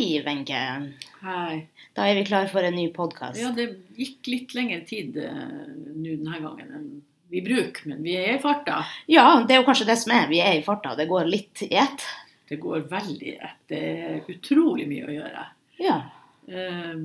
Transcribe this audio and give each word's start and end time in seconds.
Hei, 0.00 0.22
Wenche. 0.24 0.92
Hei. 1.20 1.66
Da 1.92 2.06
er 2.08 2.14
vi 2.16 2.22
klar 2.24 2.46
for 2.48 2.64
en 2.64 2.72
ny 2.72 2.86
podkast. 2.88 3.36
Ja, 3.36 3.50
det 3.52 3.66
gikk 4.00 4.30
litt 4.32 4.54
lengre 4.56 4.78
tid 4.88 5.18
uh, 5.20 5.42
nå 5.76 6.14
denne 6.14 6.38
gangen 6.40 6.70
enn 6.78 6.86
vi 7.28 7.42
bruker, 7.44 7.90
men 7.90 8.00
vi 8.00 8.14
er 8.16 8.38
i 8.38 8.40
farta. 8.40 8.78
Ja, 9.12 9.26
det 9.44 9.58
er 9.58 9.60
jo 9.60 9.66
kanskje 9.66 9.90
det 9.90 9.98
som 10.00 10.14
er. 10.16 10.24
Vi 10.30 10.40
er 10.40 10.56
i 10.56 10.64
farta. 10.64 10.94
Det 10.96 11.04
går 11.10 11.28
litt 11.28 11.60
i 11.66 11.68
ett. 11.82 12.06
Det 12.48 12.56
går 12.62 12.88
veldig 12.88 13.28
i 13.28 13.36
ett. 13.36 13.60
Det 13.68 13.82
er 13.90 14.32
utrolig 14.32 14.88
mye 14.88 15.04
å 15.04 15.18
gjøre. 15.18 15.44
Ja. 15.84 15.98
Uh, 16.48 16.96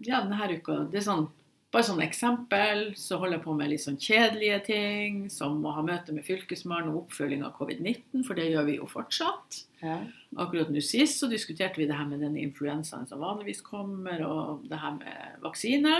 ja, 0.00 0.24
denne 0.24 0.48
uka 0.56 0.78
Det 0.88 1.02
er 1.02 1.08
sånn 1.10 1.28
bare 1.72 1.86
sånn 1.88 2.02
eksempel, 2.04 2.82
så 3.00 3.16
holder 3.16 3.38
jeg 3.38 3.44
på 3.46 3.54
med 3.56 3.70
litt 3.72 3.82
sånn 3.82 3.96
kjedelige 4.00 4.58
ting, 4.66 5.22
som 5.32 5.62
å 5.64 5.72
ha 5.72 5.84
møte 5.86 6.12
med 6.12 6.26
Fylkesmannen 6.26 6.92
og 6.92 7.06
oppfølging 7.06 7.44
av 7.46 7.54
covid-19, 7.56 8.26
for 8.26 8.36
det 8.36 8.50
gjør 8.50 8.68
vi 8.68 8.76
jo 8.76 8.88
fortsatt. 8.90 9.62
ja. 9.80 10.02
Akkurat 10.40 10.70
nå 10.72 10.80
sist 10.84 11.20
så 11.20 11.28
diskuterte 11.28 11.80
vi 11.80 11.88
det 11.88 11.96
her 11.96 12.08
med 12.08 12.22
den 12.24 12.36
influensaen 12.40 13.08
som 13.08 13.24
vanligvis 13.24 13.64
kommer, 13.64 14.20
og 14.24 14.66
det 14.68 14.80
her 14.80 14.98
med 14.98 15.42
vaksine. 15.44 15.96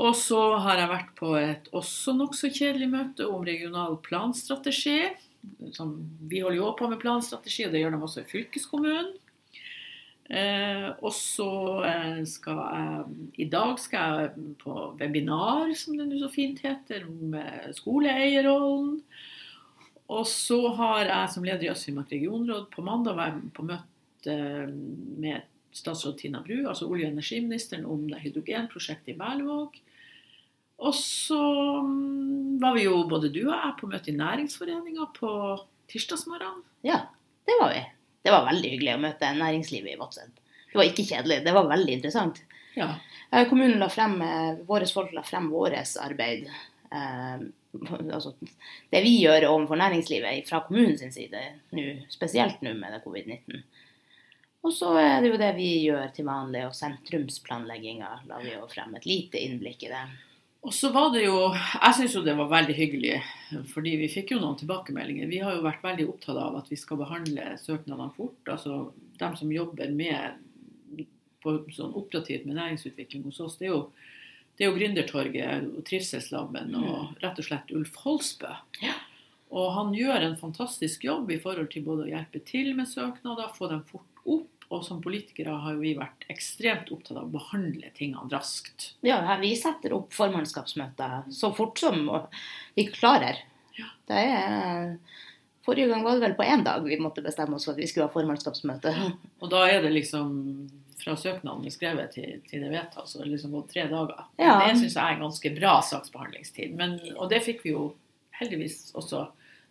Og 0.00 0.14
så 0.16 0.40
har 0.64 0.80
jeg 0.80 0.92
vært 0.92 1.10
på 1.18 1.34
et 1.36 1.68
også 1.76 2.14
nokså 2.16 2.52
kjedelig 2.52 2.88
møte 2.92 3.28
om 3.28 3.44
regional 3.44 3.98
planstrategi. 4.04 5.00
Som, 5.74 5.96
vi 6.30 6.40
holder 6.40 6.60
jo 6.60 6.70
på 6.78 6.88
med 6.88 7.00
planstrategi, 7.02 7.66
og 7.66 7.74
det 7.74 7.82
gjør 7.82 7.96
de 7.96 8.06
også 8.06 8.22
i 8.22 8.30
fylkeskommunen. 8.30 9.12
Eh, 10.32 10.86
og 11.04 11.12
så 11.12 11.50
eh, 11.84 12.22
skal 12.24 12.60
jeg 12.62 13.42
I 13.44 13.46
dag 13.52 13.76
skal 13.80 14.22
jeg 14.22 14.54
på 14.62 14.76
webinar, 14.96 15.68
som 15.76 15.98
det 15.98 16.08
nå 16.08 16.22
så 16.22 16.30
fint 16.32 16.62
heter, 16.64 17.04
om 17.04 17.36
eh, 17.36 17.68
skoleeierrollen. 17.76 18.96
Og 20.12 20.24
så 20.28 20.60
har 20.78 21.04
jeg 21.04 21.32
som 21.34 21.44
leder 21.44 21.68
i 21.68 21.72
Øst-Finnmark 21.72 22.12
regionråd 22.12 22.70
på 22.72 22.84
mandag 22.84 23.16
vært 23.20 23.44
på 23.56 23.64
møte 23.68 24.36
med 24.72 25.48
statsråd 25.72 26.18
Tina 26.20 26.42
Bru, 26.44 26.66
altså 26.68 26.88
olje- 26.88 27.08
og 27.08 27.14
energiministeren, 27.14 27.86
om 27.88 28.04
det 28.08 28.20
hydrogenprosjektet 28.24 29.14
i 29.14 29.18
Berlevåg. 29.20 29.78
Og 30.82 30.94
så 30.96 31.40
mm, 31.84 32.60
var 32.60 32.76
vi 32.76 32.86
jo 32.88 33.02
både 33.08 33.30
du 33.32 33.44
og 33.46 33.54
jeg 33.54 33.78
på 33.80 33.88
møte 33.88 34.12
i 34.12 34.16
Næringsforeninga 34.16 35.08
på 35.16 35.32
tirsdagsmorgenen. 35.92 36.64
ja, 36.88 37.04
det 37.48 37.56
var 37.60 37.76
vi. 37.76 37.82
Det 38.22 38.30
var 38.30 38.46
veldig 38.46 38.70
hyggelig 38.74 38.94
å 38.94 39.02
møte 39.02 39.32
næringslivet 39.38 39.94
i 39.94 40.00
Vadsø. 40.00 40.26
Det 40.72 40.78
var 40.78 40.88
ikke 40.88 41.06
kjedelig, 41.08 41.40
det 41.44 41.54
var 41.56 41.68
veldig 41.68 41.96
interessant. 41.98 42.42
Ja. 42.74 42.94
Eh, 43.30 43.48
Kommunen 43.48 43.80
la 43.82 43.88
frem, 43.92 44.22
eh, 44.22 44.54
Våre 44.68 44.86
folk 44.86 45.12
la 45.12 45.22
frem 45.22 45.50
vårt 45.50 45.76
arbeid. 46.00 46.46
Eh, 46.92 47.44
altså, 48.12 48.34
det 48.90 49.02
vi 49.04 49.18
gjør 49.20 49.48
overfor 49.50 49.80
næringslivet 49.80 50.48
fra 50.48 50.62
kommunens 50.66 51.14
side, 51.14 51.42
nu, 51.70 52.02
spesielt 52.12 52.62
nå 52.62 52.74
med 52.78 52.92
det 52.92 53.02
covid-19. 53.04 53.62
Og 54.62 54.72
så 54.72 54.92
er 55.00 55.20
det 55.20 55.32
jo 55.32 55.38
det 55.40 55.54
vi 55.56 55.70
gjør 55.88 56.12
til 56.14 56.28
vanlig, 56.28 56.66
og 56.68 56.76
sentrumsplanlegginga 56.78 58.12
la 58.28 58.42
vi 58.44 58.52
jo 58.54 58.68
frem 58.70 58.94
et 58.94 59.08
lite 59.08 59.40
innblikk 59.42 59.88
i 59.88 59.90
det. 59.90 60.04
Og 60.62 60.74
så 60.74 60.92
var 60.94 61.10
det 61.10 61.24
jo 61.24 61.38
Jeg 61.50 61.96
syns 61.96 62.14
jo 62.14 62.22
det 62.22 62.36
var 62.38 62.50
veldig 62.50 62.74
hyggelig, 62.76 63.16
fordi 63.72 63.96
vi 63.98 64.10
fikk 64.12 64.34
jo 64.34 64.40
noen 64.42 64.58
tilbakemeldinger. 64.60 65.30
Vi 65.30 65.40
har 65.42 65.56
jo 65.56 65.64
vært 65.64 65.82
veldig 65.82 66.06
opptatt 66.12 66.38
av 66.38 66.60
at 66.60 66.70
vi 66.70 66.78
skal 66.78 67.00
behandle 67.02 67.56
søknadene 67.58 68.14
fort. 68.14 68.38
Altså 68.46 68.78
dem 69.18 69.36
som 69.38 69.52
jobber 69.52 69.90
med 69.94 71.06
på 71.42 71.56
sånn 71.74 71.96
operativt 71.98 72.46
med 72.46 72.54
næringsutvikling 72.60 73.24
hos 73.26 73.40
oss, 73.42 73.56
det 73.58 73.66
er 73.66 73.72
jo, 73.72 73.80
det 74.54 74.62
er 74.62 74.70
jo 74.70 74.76
Gründertorget 74.76 75.64
og 75.72 75.80
Trivselslaben 75.88 76.76
og 76.78 77.16
rett 77.24 77.40
og 77.42 77.48
slett 77.48 77.72
Ulf 77.74 77.96
Holsbø. 78.04 78.52
Ja. 78.84 78.94
Og 79.52 79.74
han 79.76 79.90
gjør 79.96 80.28
en 80.28 80.38
fantastisk 80.40 81.02
jobb 81.04 81.32
i 81.34 81.40
forhold 81.42 81.72
til 81.74 81.84
både 81.84 82.06
å 82.06 82.12
hjelpe 82.12 82.40
til 82.46 82.70
med 82.78 82.88
søknader, 82.88 83.50
få 83.56 83.68
dem 83.72 83.82
fort 83.90 84.22
opp. 84.22 84.61
Og 84.72 84.84
som 84.86 85.02
politikere 85.04 85.54
har 85.64 85.76
vi 85.80 85.92
vært 85.98 86.24
ekstremt 86.32 86.88
opptatt 86.94 87.18
av 87.18 87.26
å 87.26 87.34
behandle 87.34 87.90
tingene 87.96 88.30
raskt. 88.32 88.92
Ja, 89.04 89.20
vi 89.42 89.52
setter 89.60 89.92
opp 89.98 90.14
formannskapsmøter 90.16 91.26
så 91.34 91.52
fort 91.56 91.82
som 91.82 92.06
vi 92.78 92.86
klarer. 92.88 93.42
Ja. 93.76 93.90
Det 94.08 94.22
er, 94.32 94.94
forrige 95.66 95.90
gang 95.92 96.06
var 96.06 96.16
det 96.16 96.24
vel 96.24 96.38
på 96.38 96.46
én 96.48 96.64
dag 96.64 96.86
vi 96.88 97.00
måtte 97.00 97.24
bestemme 97.24 97.58
oss 97.58 97.68
for 97.68 97.76
at 97.76 97.82
vi 97.82 97.88
skulle 97.90 98.08
ha 98.08 98.14
formannskapsmøte. 98.14 98.94
Og 99.42 99.52
da 99.52 99.66
er 99.68 99.84
det 99.84 99.92
liksom 99.92 100.32
fra 101.02 101.16
søknaden 101.18 101.66
er 101.66 101.74
skrevet 101.74 102.12
til, 102.14 102.40
til 102.48 102.62
det 102.62 102.70
vedtas, 102.72 103.10
så 103.10 103.18
det 103.20 103.26
er 103.26 103.32
liksom 103.34 103.54
gått 103.56 103.72
tre 103.74 103.86
dager. 103.90 104.24
Ja. 104.38 104.56
Det 104.62 104.76
syns 104.78 104.94
jeg 104.94 105.02
er 105.02 105.16
en 105.16 105.24
ganske 105.26 105.54
bra 105.56 105.76
saksbehandlingstid. 105.84 106.76
Men, 106.78 106.96
og 107.16 107.28
det 107.32 107.42
fikk 107.44 107.64
vi 107.66 107.74
jo 107.74 107.88
heldigvis 108.38 108.92
også 108.98 109.26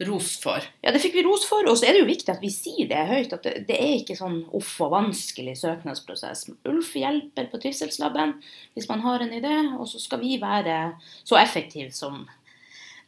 ros 0.07 0.39
for. 0.41 0.63
Ja, 0.81 0.91
det 0.91 1.01
fikk 1.03 1.13
vi 1.19 1.23
ros 1.27 1.43
for, 1.45 1.67
og 1.69 1.77
så 1.77 1.85
er 1.85 1.93
det 1.93 2.01
jo 2.01 2.07
viktig 2.09 2.31
at 2.33 2.41
vi 2.41 2.49
sier 2.49 2.87
det 2.89 3.03
høyt. 3.09 3.33
At 3.37 3.43
det, 3.45 3.67
det 3.67 3.77
er 3.77 3.95
ikke 3.99 4.15
sånn 4.17 4.39
uff 4.57 4.71
og 4.81 4.91
vanskelig 4.95 5.53
søknadsprosess. 5.59 6.47
Ulf 6.71 6.93
hjelper 6.97 7.49
på 7.51 7.59
Trivselslaben 7.61 8.33
hvis 8.73 8.89
man 8.89 9.03
har 9.05 9.21
en 9.21 9.33
idé, 9.37 9.53
og 9.77 9.85
så 9.91 10.01
skal 10.01 10.23
vi 10.23 10.37
være 10.41 10.79
så 11.23 11.37
effektive 11.41 11.91
som 11.93 12.23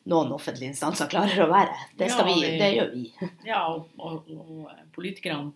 noen 0.06 0.34
offentlige 0.36 0.74
instanser 0.74 1.08
klarer 1.10 1.46
å 1.46 1.50
være. 1.50 1.76
Det, 1.98 2.10
Ja, 2.12 2.24
vi, 2.28 2.34
vi- 2.44 2.58
det 2.60 2.72
gjør 2.76 2.90
vi. 2.94 3.04
Ja, 3.48 3.62
og, 3.74 3.88
og, 3.98 4.28
og 4.30 4.72
politikerne 4.94 5.54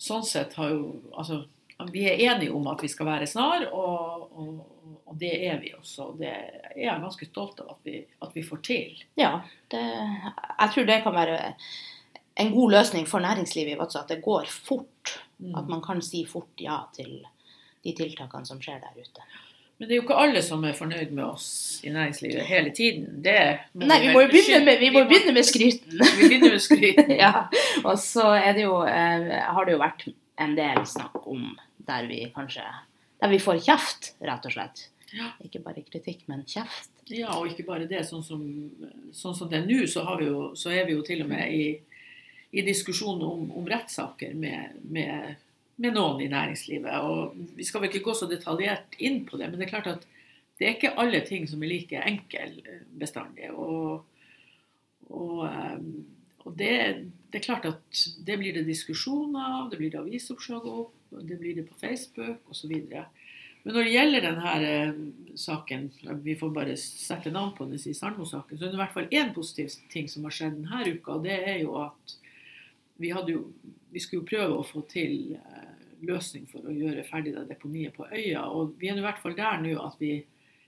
sånn 0.00 0.24
sett 0.26 0.56
har 0.58 0.72
jo 0.72 0.94
Altså, 1.14 1.44
vi 1.92 2.04
er 2.06 2.20
enige 2.32 2.54
om 2.54 2.66
at 2.70 2.82
vi 2.82 2.88
skal 2.88 3.08
være 3.08 3.26
snar, 3.26 3.66
og, 3.72 4.28
og, 4.38 4.98
og 5.06 5.16
det 5.20 5.32
er 5.48 5.58
vi 5.62 5.72
også. 5.78 6.12
Det 6.18 6.30
er 6.30 6.76
jeg 6.78 7.02
ganske 7.02 7.28
stolt 7.28 7.60
av 7.64 7.74
at 7.74 7.88
vi, 7.88 7.98
at 8.22 8.36
vi 8.36 8.44
får 8.46 8.62
til. 8.66 9.02
Ja, 9.18 9.40
det, 9.72 9.82
jeg 9.82 10.70
tror 10.74 10.88
det 10.90 11.00
kan 11.02 11.16
være 11.16 11.38
en 12.42 12.52
god 12.54 12.76
løsning 12.76 13.08
for 13.08 13.22
næringslivet 13.22 13.74
i 13.74 13.78
Vadsø, 13.78 14.02
at 14.02 14.14
det 14.14 14.22
går 14.22 14.46
fort. 14.50 15.16
Mm. 15.38 15.54
At 15.58 15.70
man 15.70 15.82
kan 15.82 16.02
si 16.02 16.24
fort 16.26 16.62
ja 16.62 16.84
til 16.94 17.18
de 17.84 17.92
tiltakene 17.92 18.46
som 18.46 18.62
skjer 18.62 18.80
der 18.82 18.94
ute. 18.94 19.26
Men 19.78 19.88
det 19.88 19.94
er 19.94 19.98
jo 19.98 20.04
ikke 20.04 20.16
alle 20.22 20.40
som 20.46 20.62
er 20.64 20.74
fornøyd 20.78 21.10
med 21.10 21.24
oss 21.26 21.48
i 21.82 21.90
næringslivet 21.90 22.46
hele 22.46 22.70
tiden. 22.74 23.08
Det 23.24 23.34
Nei, 23.74 23.98
vi 24.04 24.12
må 24.14 24.22
jo 24.22 24.30
begynne 24.30 24.60
med, 24.68 24.78
vi 24.78 24.90
må 24.94 25.02
begynne 25.10 25.34
med 25.34 25.46
skryten. 25.46 25.98
Vi 25.98 26.28
begynner 26.28 26.54
med 26.54 26.62
skryten. 26.62 27.10
ja, 27.24 27.48
og 27.82 27.98
så 27.98 28.28
er 28.38 28.54
det 28.54 28.68
jo, 28.68 28.78
eh, 28.86 29.26
har 29.42 29.66
det 29.66 29.74
jo 29.74 29.82
vært 29.82 30.06
en 30.40 30.56
del 30.58 30.82
snakk 30.86 31.26
om 31.26 31.54
der 31.86 32.08
vi 32.10 32.24
kanskje 32.34 32.64
Der 33.20 33.30
vi 33.30 33.38
får 33.40 33.62
kjeft, 33.64 34.08
rett 34.20 34.44
og 34.44 34.52
slett. 34.52 34.80
Ja. 35.14 35.30
Ikke 35.46 35.62
bare 35.62 35.84
kritikk, 35.86 36.26
men 36.28 36.42
kjeft. 36.44 36.90
Ja, 37.08 37.30
og 37.38 37.46
ikke 37.48 37.64
bare 37.64 37.86
det. 37.88 38.02
Sånn 38.08 38.24
som, 38.26 38.42
sånn 39.14 39.36
som 39.38 39.48
det 39.48 39.60
er 39.60 39.68
nå, 39.68 39.84
så, 39.88 40.02
har 40.04 40.18
vi 40.20 40.26
jo, 40.28 40.50
så 40.58 40.72
er 40.74 40.84
vi 40.88 40.96
jo 40.96 41.04
til 41.06 41.22
og 41.24 41.30
med 41.30 41.54
i, 41.54 41.68
i 42.52 42.64
diskusjon 42.66 43.22
om, 43.24 43.46
om 43.56 43.68
rettssaker 43.70 44.34
med, 44.36 44.80
med, 44.82 45.38
med 45.80 45.96
noen 45.96 46.20
i 46.24 46.28
næringslivet. 46.32 47.06
Og 47.06 47.54
vi 47.56 47.64
skal 47.64 47.84
vel 47.84 47.92
ikke 47.92 48.04
gå 48.10 48.16
så 48.18 48.28
detaljert 48.28 48.98
inn 48.98 49.22
på 49.28 49.40
det, 49.40 49.48
men 49.48 49.62
det 49.62 49.68
er 49.68 49.74
klart 49.76 49.92
at 49.94 50.04
det 50.58 50.66
er 50.66 50.76
ikke 50.76 50.94
alle 51.00 51.22
ting 51.26 51.48
som 51.50 51.62
er 51.64 51.72
like 51.72 52.02
enkel 52.06 52.58
eh, 52.62 52.82
bestandig. 52.98 53.50
Og, 53.54 54.04
og, 55.10 55.40
eh, 55.48 55.80
og 56.44 56.56
det, 56.58 56.74
det 57.32 57.40
er 57.40 57.46
klart 57.46 57.66
at 57.68 58.00
det 58.26 58.36
blir 58.40 58.56
det 58.56 58.66
diskusjoner 58.68 59.60
av, 59.60 59.70
det 59.72 59.80
blir 59.80 59.92
det 59.92 60.02
avisoppslag 60.02 60.66
opp, 60.68 60.96
det 61.14 61.38
blir 61.40 61.56
det 61.56 61.66
på 61.68 61.78
Facebook 61.80 62.50
osv. 62.52 62.74
Men 63.64 63.72
når 63.72 63.86
det 63.86 63.94
gjelder 63.94 64.24
denne 64.26 64.54
eh, 64.68 64.98
saken, 65.40 65.86
vi 66.26 66.34
får 66.36 66.50
bare 66.52 66.76
sette 66.80 67.32
navn 67.32 67.54
på 67.56 67.64
den, 67.70 67.80
si 67.80 67.94
Sandmo-saken, 67.96 68.58
så 68.58 68.66
er 68.66 68.74
det 68.74 68.76
i 68.76 68.82
hvert 68.82 68.96
fall 68.96 69.08
én 69.08 69.32
positiv 69.36 69.72
ting 69.92 70.10
som 70.12 70.26
har 70.28 70.36
skjedd 70.36 70.58
denne 70.58 70.82
uka. 70.92 71.16
og 71.16 71.24
Det 71.24 71.38
er 71.38 71.62
jo 71.62 71.78
at 71.80 72.18
vi, 73.00 73.08
jo, 73.32 73.46
vi 73.90 74.02
skulle 74.02 74.20
jo 74.20 74.28
prøve 74.28 74.58
å 74.58 74.66
få 74.68 74.84
til 74.90 75.38
eh, 75.38 75.72
løsning 76.04 76.44
for 76.50 76.68
å 76.68 76.76
gjøre 76.76 77.06
ferdig 77.08 77.32
det 77.38 77.48
deponiet 77.54 77.96
på 77.96 78.04
øya. 78.10 78.44
Og 78.52 78.76
vi 78.80 78.92
er 78.92 79.00
i 79.00 79.06
hvert 79.06 79.22
fall 79.22 79.36
der 79.38 79.64
nå 79.64 79.78
at 79.80 79.96
vi 80.02 80.18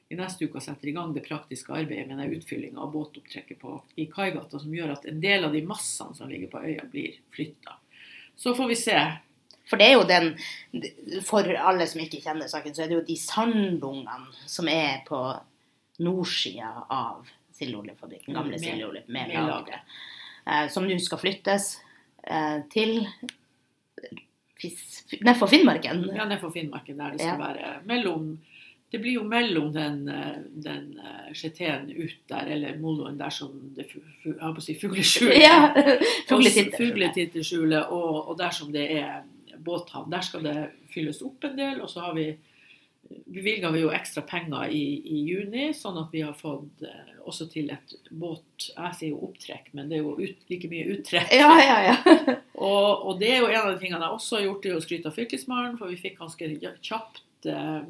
i 0.09 0.15
neste 0.19 0.47
uke 0.47 0.61
setter 0.63 0.89
i 0.89 0.93
gang 0.95 1.13
det 1.15 1.25
praktiske 1.27 1.73
arbeidet 1.75 2.15
med 2.17 2.33
utfyllinga 2.37 2.79
av 2.81 2.93
båtopptrekket 2.93 3.59
på, 3.59 3.81
i 3.99 4.07
Kaigata, 4.07 4.59
som 4.63 4.75
gjør 4.75 4.93
at 4.95 5.07
en 5.11 5.21
del 5.21 5.45
av 5.49 5.53
de 5.57 5.63
massene 5.67 6.15
som 6.15 6.31
ligger 6.31 6.53
på 6.53 6.63
øya, 6.63 6.85
blir 6.93 7.17
flytta. 7.35 7.75
Så 8.37 8.55
får 8.55 8.69
vi 8.71 8.77
se. 8.79 8.99
For 9.67 9.81
det 9.81 9.89
er 9.89 9.97
jo 9.97 10.05
den 10.07 10.29
For 11.27 11.49
alle 11.59 11.89
som 11.91 11.99
ikke 12.05 12.21
kjenner 12.23 12.47
saken, 12.47 12.75
så 12.77 12.85
er 12.85 12.91
det 12.93 12.99
jo 13.01 13.07
de 13.09 13.17
sanddungene 13.19 14.47
som 14.47 14.69
er 14.71 15.01
på 15.09 15.19
nordsida 15.99 16.85
av 16.93 17.27
Sildeoljefabrikken, 17.57 18.35
gamle 18.37 18.59
Sildeolje, 18.61 19.03
med 19.09 19.33
med 19.33 19.49
lageret, 19.49 19.97
eh, 20.47 20.69
som 20.71 20.85
nå 20.87 20.99
skal 21.03 21.19
flyttes 21.19 21.71
eh, 22.23 22.61
til 22.71 23.09
Nedfor 25.25 25.49
Finnmarken. 25.51 26.05
Ja, 26.17 26.25
ned 26.29 26.41
for 26.41 26.53
Finnmarken, 26.55 26.99
der 26.99 27.11
det 27.17 27.21
skal 27.21 27.41
Ja. 27.41 27.47
være 27.47 27.81
mellom 27.85 28.39
Det 28.91 29.01
blir 29.03 29.17
jo 29.19 29.25
mellom 29.27 29.73
den, 29.75 30.09
eh, 30.09 30.37
den 30.63 31.01
eh, 31.03 31.33
ut 31.91 32.19
der, 32.31 32.51
eller 32.55 32.77
moloen 32.79 33.19
der 33.19 33.31
som 33.35 33.55
det 33.75 33.89
jeg 33.91 34.37
på 34.39 34.63
å 34.63 34.63
si 34.63 34.77
fugleskjulet 34.79 35.41
Ja, 35.43 35.73
Og. 36.31 36.77
Fugletitterskjulet, 36.79 37.91
og, 37.91 38.29
og 38.31 38.39
der 38.39 38.55
som 38.55 38.71
det 38.73 38.87
er 39.01 39.25
båthavn. 39.67 40.13
Der 40.13 40.23
skal 40.23 40.47
det 40.47 40.59
fylles 40.93 41.23
opp 41.27 41.45
en 41.45 41.59
del. 41.59 41.81
Og 41.83 41.91
så 41.91 42.07
har 42.07 42.15
vi 42.15 42.31
bevilga 43.27 43.71
vi 43.71 43.83
jo 43.85 43.93
ekstra 43.95 44.23
penger 44.27 44.71
i, 44.75 44.85
i, 45.03 45.21
juni, 45.31 45.69
sånn 45.77 45.99
at 46.01 46.15
vi 46.15 46.23
har 46.27 46.35
fått 46.39 46.83
eh, 46.87 47.13
også 47.27 47.49
til 47.51 47.71
et 47.75 47.95
båt 48.11 48.69
Jeg 48.71 48.97
sier 48.99 49.13
jo 49.13 49.23
opptrekk, 49.29 49.73
men 49.77 49.91
det 49.91 49.99
er 49.99 50.05
jo 50.05 50.17
ut, 50.19 50.43
like 50.51 50.71
mye 50.71 50.89
uttrekk. 50.95 51.33
Ja, 51.35 51.53
ja, 51.63 51.79
ja. 51.91 51.97
og, 52.69 52.91
og, 53.07 53.13
det 53.21 53.33
er 53.35 53.41
jo 53.43 53.51
en 53.51 53.63
av 53.63 53.71
de 53.73 53.81
tingene 53.83 54.03
jeg 54.03 54.19
også 54.19 54.39
har 54.39 54.47
gjort, 54.47 54.63
det 54.65 54.73
er 54.73 54.79
å 54.79 54.85
skryte 54.85 55.11
av 55.11 55.19
Fylkesmannen, 55.19 55.79
for 55.81 55.93
vi 55.93 56.01
fikk 56.01 56.21
ganske 56.23 56.51
kjapt 56.87 57.51
eh, 57.51 57.81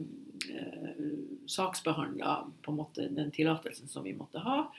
saksbehandla 1.47 2.37
på 2.63 2.73
en 2.73 2.79
måte 2.79 3.09
den 3.09 3.31
tillatelsen 3.35 3.89
som 3.89 4.05
vi 4.05 4.15
måtte 4.17 4.43
ha. 4.45 4.73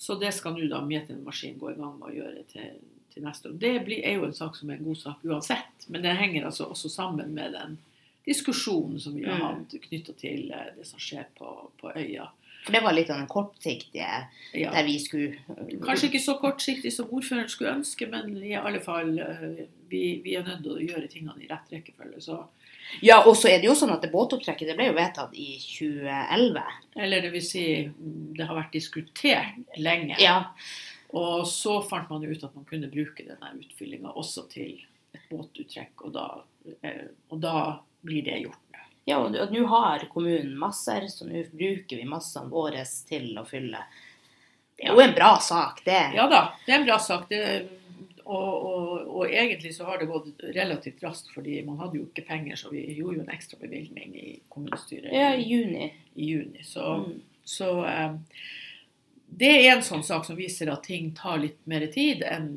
Så 0.00 0.16
det 0.20 0.32
skal 0.32 0.56
nå 0.56 0.68
da 0.70 0.80
Mjetin 0.84 1.24
Maskin 1.24 1.58
gå 1.60 1.72
i 1.72 1.76
gang 1.76 1.98
med 1.98 2.08
å 2.08 2.14
gjøre 2.14 2.44
til, 2.48 2.78
til 3.12 3.24
neste 3.26 3.50
år. 3.50 3.58
Det 3.60 3.74
blir, 3.84 4.00
er 4.00 4.16
jo 4.16 4.28
en 4.30 4.36
sak 4.36 4.56
som 4.56 4.70
er 4.70 4.78
en 4.78 4.86
god 4.88 5.00
sak 5.02 5.24
uansett, 5.28 5.88
men 5.92 6.04
det 6.04 6.16
henger 6.16 6.48
altså 6.48 6.70
også 6.72 6.88
sammen 6.92 7.34
med 7.36 7.52
den 7.56 7.76
diskusjonen 8.24 9.00
som 9.00 9.16
vi 9.16 9.26
har 9.26 9.36
mm. 9.36 9.44
hatt 9.46 9.76
knytta 9.88 10.14
til 10.20 10.50
eh, 10.56 10.70
det 10.76 10.86
som 10.88 11.00
skjer 11.00 11.28
på, 11.36 11.52
på, 11.80 11.92
øya. 11.96 12.30
For 12.64 12.76
det 12.76 12.82
var 12.84 12.92
litt 12.92 13.10
av 13.10 13.16
den 13.22 13.28
kortsiktige 13.30 14.08
ja. 14.52 14.72
der 14.74 14.84
vi 14.84 14.98
skulle 15.00 15.38
Kanskje 15.80 16.10
ikke 16.10 16.22
så 16.22 16.34
kortsiktig 16.42 16.92
som 16.92 17.08
ordføreren 17.08 17.48
skulle 17.48 17.72
ønske, 17.78 18.08
men 18.10 18.34
i 18.44 18.52
alle 18.58 18.82
fall 18.84 19.14
eh, 19.24 19.62
vi, 19.88 20.02
vi 20.24 20.36
er 20.36 20.44
nødt 20.44 20.60
til 20.66 20.76
å 20.76 20.82
gjøre 20.90 21.08
tingene 21.10 21.44
i 21.44 21.48
rett 21.50 21.72
rekkefølge. 21.72 22.20
Så. 22.24 22.36
Ja, 23.06 23.20
og 23.24 23.32
så 23.38 23.50
er 23.50 23.62
det 23.62 23.70
jo 23.70 23.76
sånn 23.78 23.94
at 23.94 24.04
det 24.04 24.12
båtopptrekket 24.12 24.70
det 24.70 24.76
ble 24.78 24.90
jo 24.90 24.98
vedtatt 24.98 25.34
i 25.38 25.54
2011. 25.62 26.78
Eller 27.00 27.24
det 27.24 27.32
vil 27.34 27.44
si, 27.46 27.64
det 28.36 28.46
har 28.48 28.58
vært 28.58 28.76
diskutert 28.76 29.76
lenge. 29.80 30.18
Ja. 30.22 30.42
Og 31.16 31.46
så 31.50 31.80
fant 31.86 32.10
man 32.12 32.26
ut 32.26 32.44
at 32.44 32.54
man 32.54 32.66
kunne 32.68 32.90
bruke 32.92 33.26
denne 33.26 33.54
utfyllinga 33.58 34.12
også 34.14 34.46
til 34.52 34.76
et 35.16 35.24
båtuttrekk, 35.30 36.04
og 36.06 36.14
da, 36.14 36.26
eh, 36.86 37.08
og 37.32 37.40
da 37.42 37.54
blir 38.06 38.22
det 38.26 38.42
gjort. 38.44 38.69
Ja, 39.10 39.18
og 39.24 39.52
nå 39.52 39.64
har 39.72 40.06
kommunen 40.12 40.54
masser, 40.58 41.08
så 41.10 41.26
nå 41.26 41.42
bruker 41.50 41.98
vi 41.98 42.06
massene 42.08 42.52
våre 42.52 42.84
til 43.08 43.34
å 43.40 43.44
fylle. 43.48 43.82
Det 44.80 44.88
er 44.88 44.96
jo 44.96 45.02
en 45.04 45.16
bra 45.16 45.34
sak, 45.44 45.82
det. 45.84 46.02
Ja 46.16 46.24
da, 46.30 46.44
det 46.64 46.72
er 46.72 46.78
en 46.78 46.88
bra 46.88 46.96
sak. 47.02 47.26
Det, 47.28 47.40
og, 48.30 48.66
og, 48.66 49.08
og, 49.08 49.24
egentlig 49.26 49.74
så 49.74 49.84
har 49.88 49.98
det 49.98 50.08
gått 50.08 50.44
relativt 50.54 51.02
raskt, 51.04 51.32
fordi 51.34 51.58
man 51.66 51.80
hadde 51.82 51.98
jo 51.98 52.06
ikke 52.06 52.24
penger, 52.28 52.56
så 52.56 52.70
vi 52.72 52.84
gjorde 52.94 53.18
jo 53.18 53.24
en 53.26 53.34
ekstra 53.34 53.58
bevilgning 53.60 54.14
i 54.16 54.28
kommunestyret 54.52 55.12
ja, 55.12 55.32
i 55.34 55.44
juni. 55.50 55.90
I 56.14 56.30
juni. 56.30 56.64
Så, 56.64 56.86
mm. 57.02 57.16
så 57.44 57.70
um, 57.84 58.20
det 59.42 59.50
er 59.56 59.72
en 59.74 59.84
sånn 59.86 60.06
sak 60.06 60.28
som 60.28 60.38
viser 60.38 60.70
at 60.72 60.86
ting 60.86 61.10
tar 61.18 61.42
litt 61.42 61.60
mer 61.70 61.88
tid 61.92 62.22
enn 62.26 62.52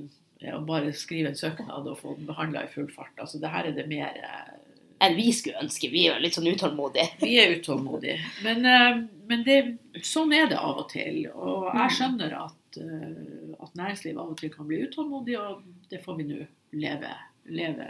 å 0.53 0.59
bare 0.67 0.91
skrive 0.95 1.31
en 1.31 1.39
søknad 1.39 1.88
og 1.88 2.00
få 2.01 2.15
den 2.17 2.27
behandla 2.27 2.65
i 2.65 2.71
full 2.71 2.89
fart. 2.91 3.15
Altså, 3.17 3.39
det 3.39 3.51
her 3.53 3.69
er 3.69 3.75
det 3.77 3.88
mer 3.88 4.17
eh, 4.19 4.55
enn 5.03 5.15
vi 5.17 5.29
skulle 5.35 5.61
ønske. 5.63 5.89
Vi 5.91 6.05
er 6.07 6.15
jo 6.15 6.23
litt 6.23 6.38
sånn 6.38 6.50
utålmodige. 6.50 7.07
Vi 7.21 7.33
er 7.41 7.55
utålmodige. 7.57 8.17
Men, 8.45 8.65
eh, 8.65 9.00
men 9.29 9.45
det, 9.47 9.57
sånn 10.05 10.33
er 10.35 10.50
det 10.51 10.59
av 10.59 10.83
og 10.83 10.89
til. 10.94 11.25
Og 11.31 11.69
jeg 11.69 11.79
mm. 11.79 11.95
skjønner 11.97 12.35
at, 12.39 12.79
eh, 12.81 13.55
at, 13.57 13.73
næringslivet 13.79 14.21
av 14.23 14.33
og 14.33 14.39
til 14.39 14.53
kan 14.53 14.69
bli 14.69 14.83
utålmodig, 14.88 15.39
og 15.39 15.63
det 15.91 16.01
får 16.03 16.19
vi 16.19 16.27
nå 16.29 16.39
leve, 16.83 17.15
leve, 17.59 17.89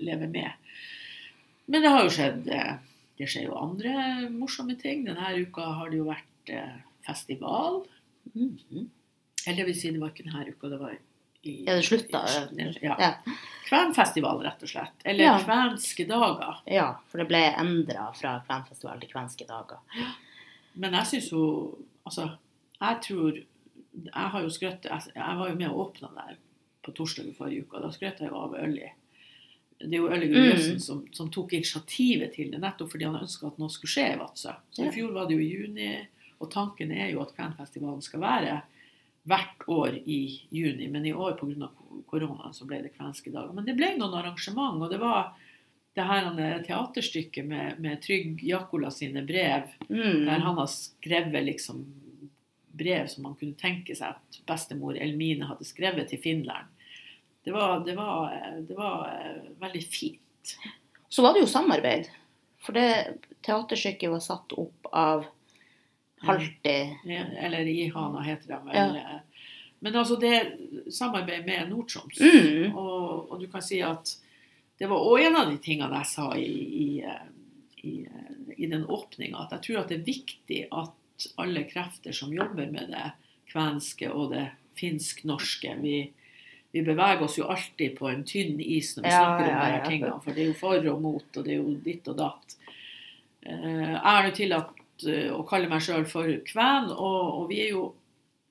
leve, 0.00 0.30
med. 0.32 0.72
Men 1.70 1.84
det 1.84 1.92
har 1.94 2.06
jo 2.06 2.16
skjedd 2.16 2.50
eh, 2.50 2.72
Det 3.20 3.28
skjer 3.28 3.44
jo 3.46 3.58
andre 3.60 3.92
morsomme 4.32 4.74
ting. 4.80 5.04
Denne 5.06 5.34
uka 5.44 5.68
har 5.78 5.90
det 5.92 6.00
jo 6.00 6.08
vært 6.08 6.52
festival. 7.06 7.84
Mm 8.34 8.58
-hmm. 8.58 8.88
Eller 9.46 9.56
det 9.56 9.66
vil 9.66 9.80
si, 9.80 9.90
det 9.90 10.00
var 10.00 10.10
ikke 10.10 10.24
denne 10.24 10.48
uka, 10.48 10.68
det 10.68 10.78
var 10.78 10.96
i, 11.42 11.64
Ja, 11.66 11.74
det 11.74 11.82
slutta? 11.82 12.22
Ja. 12.80 12.96
ja. 12.98 13.12
Kvenfestival, 13.68 14.42
rett 14.42 14.62
og 14.62 14.68
slett. 14.68 14.98
Eller 15.04 15.24
ja. 15.24 15.38
kvenske 15.44 16.04
dager. 16.04 16.60
Ja, 16.66 16.88
for 17.08 17.22
det 17.22 17.28
ble 17.30 17.40
endra 17.50 18.10
fra 18.16 18.36
kvenfestival 18.46 19.00
til 19.00 19.10
kvenske 19.10 19.46
dager. 19.48 19.80
Men 20.74 20.98
jeg 21.00 21.10
syns 21.14 21.32
jo 21.32 21.46
Altså, 22.02 22.24
jeg 22.80 22.96
tror 23.04 23.36
Jeg 23.36 24.30
har 24.34 24.42
jo 24.42 24.50
skrøtt 24.50 24.88
jeg, 24.88 25.12
jeg 25.14 25.36
var 25.38 25.50
jo 25.50 25.58
med 25.58 25.68
og 25.68 25.80
åpna 25.84 26.08
der 26.16 26.38
på 26.82 26.90
torsdag 26.96 27.28
i 27.30 27.34
forrige 27.36 27.62
uke, 27.62 27.76
og 27.78 27.84
da 27.84 27.90
skrøt 27.94 28.20
jeg 28.20 28.32
jo 28.32 28.38
av 28.40 28.56
Ølli. 28.58 28.88
Det 29.78 29.92
er 29.92 30.00
jo 30.00 30.08
Ølli 30.10 30.30
Gulløsen 30.32 30.80
mm. 30.80 30.82
som, 30.82 31.04
som, 31.14 31.28
tok 31.30 31.52
initiativet 31.54 32.32
til 32.34 32.48
det, 32.50 32.58
nettopp 32.58 32.90
fordi 32.90 33.06
han 33.06 33.20
ønska 33.20 33.52
at 33.52 33.60
noe 33.62 33.70
skulle 33.70 33.92
skje 33.92 34.06
i 34.14 34.16
Vadsø. 34.18 34.54
Så 34.74 34.88
i 34.88 34.90
fjor 34.94 35.12
var 35.14 35.28
det 35.28 35.36
jo 35.36 35.44
i 35.44 35.52
juni, 35.52 35.92
og 36.42 36.50
tanken 36.50 36.90
er 36.90 37.12
jo 37.12 37.22
at 37.22 37.30
Kvenfestivalen 37.36 38.02
skal 38.02 38.24
være 38.24 38.56
hvert 39.28 39.64
år 39.70 39.94
i 39.94 40.20
juni. 40.50 40.88
Men 40.88 41.06
i 41.06 41.14
år 41.14 41.32
pga. 41.38 41.70
korona 42.10 42.52
så 42.52 42.66
ble 42.68 42.82
det 42.82 42.94
kvenske 42.96 43.30
dager. 43.30 43.54
Men 43.54 43.66
det 43.68 43.76
ble 43.78 43.94
noen 43.96 44.18
arrangement, 44.18 44.82
og 44.82 44.90
det 44.90 45.00
var 45.02 45.32
det 45.94 46.06
her 46.08 46.62
teaterstykket 46.66 47.44
med, 47.44 47.80
med 47.84 48.00
Trygg 48.02 48.40
Jakola 48.44 48.90
sine 48.90 49.22
brev, 49.28 49.68
mm. 49.88 50.24
der 50.24 50.44
han 50.46 50.56
har 50.56 50.70
skrevet 50.72 51.44
liksom 51.44 51.84
brev 52.72 53.06
som 53.06 53.26
man 53.26 53.36
kunne 53.36 53.58
tenke 53.60 53.94
seg 53.96 54.16
at 54.16 54.38
bestemor 54.48 54.96
Elmine 54.96 55.44
hadde 55.50 55.68
skrevet 55.68 56.08
til 56.08 56.22
Finland. 56.22 56.70
Det 57.44 57.52
var, 57.52 57.82
det 57.84 57.96
var, 57.98 58.32
det 58.68 58.78
var 58.78 59.04
uh, 59.10 59.50
veldig 59.60 59.82
fint. 59.84 60.56
Så 61.12 61.24
var 61.24 61.34
det 61.34 61.42
jo 61.42 61.50
samarbeid. 61.50 62.08
For 62.62 62.76
det 62.78 63.18
teaterstykket 63.44 64.12
var 64.12 64.22
satt 64.24 64.54
opp 64.56 64.88
av 64.94 65.26
Halti. 66.22 66.96
Ja, 67.04 67.24
eller 67.38 67.66
Ihana 67.66 68.22
heter 68.22 68.48
de 68.48 68.58
vel. 68.66 68.96
Ja. 68.96 69.20
Men 69.82 69.96
altså 69.96 70.16
det 70.16 70.56
samarbeidet 70.94 71.46
med 71.46 71.70
Nord-Troms. 71.70 72.20
Mm. 72.20 72.76
Og, 72.76 73.32
og, 73.32 73.40
du 73.40 73.48
kan 73.50 73.64
si 73.64 73.80
at 73.82 74.14
det 74.78 74.86
var 74.90 75.02
òg 75.02 75.26
en 75.26 75.38
av 75.40 75.50
de 75.50 75.58
tingene 75.62 75.98
jeg 76.02 76.10
sa 76.12 76.28
i, 76.38 76.52
i, 76.84 76.86
i, 77.82 77.94
i 78.56 78.68
den 78.70 78.86
åpninga, 78.86 79.42
at 79.42 79.56
jeg 79.56 79.64
tror 79.66 79.80
at 79.82 79.90
det 79.90 79.98
er 79.98 80.06
viktig 80.06 80.60
at 80.70 81.26
alle 81.42 81.64
krefter 81.70 82.14
som 82.14 82.30
jobber 82.34 82.70
med 82.70 82.94
det 82.94 83.08
kvenske 83.50 84.10
og 84.10 84.32
det 84.32 84.46
finsk-norske 84.78 85.74
vi, 85.82 85.96
vi, 86.72 86.82
beveger 86.82 87.26
oss 87.26 87.36
jo 87.38 87.50
alltid 87.52 87.98
på 87.98 88.08
en 88.10 88.22
tynn 88.26 88.62
is 88.62 88.94
når 88.96 89.06
vi 89.06 89.12
ja, 89.12 89.18
snakker 89.18 89.44
om 89.44 89.50
ja, 89.50 89.66
disse 89.66 89.90
tingene. 89.90 90.20
For 90.22 90.38
det 90.38 90.44
er 90.44 90.52
jo 90.52 90.60
for 90.62 90.88
og 90.94 91.02
mot, 91.02 91.26
og 91.26 91.42
det 91.42 91.56
er 91.56 91.58
jo 91.58 91.74
ditt 91.82 92.12
og 92.14 92.18
datt. 92.22 92.56
Eh, 93.42 93.90
jeg 93.90 94.06
har 94.06 94.30
nå 94.30 94.32
tillatt 94.38 94.72
Eh, 94.72 94.81
å 95.32 95.42
kalle 95.48 95.70
meg 95.70 95.82
sjøl 95.84 96.06
for 96.08 96.30
kven. 96.48 96.90
Og, 96.92 97.20
og, 97.38 97.44
vi 97.50 97.62
er 97.66 97.72
jo, 97.74 97.86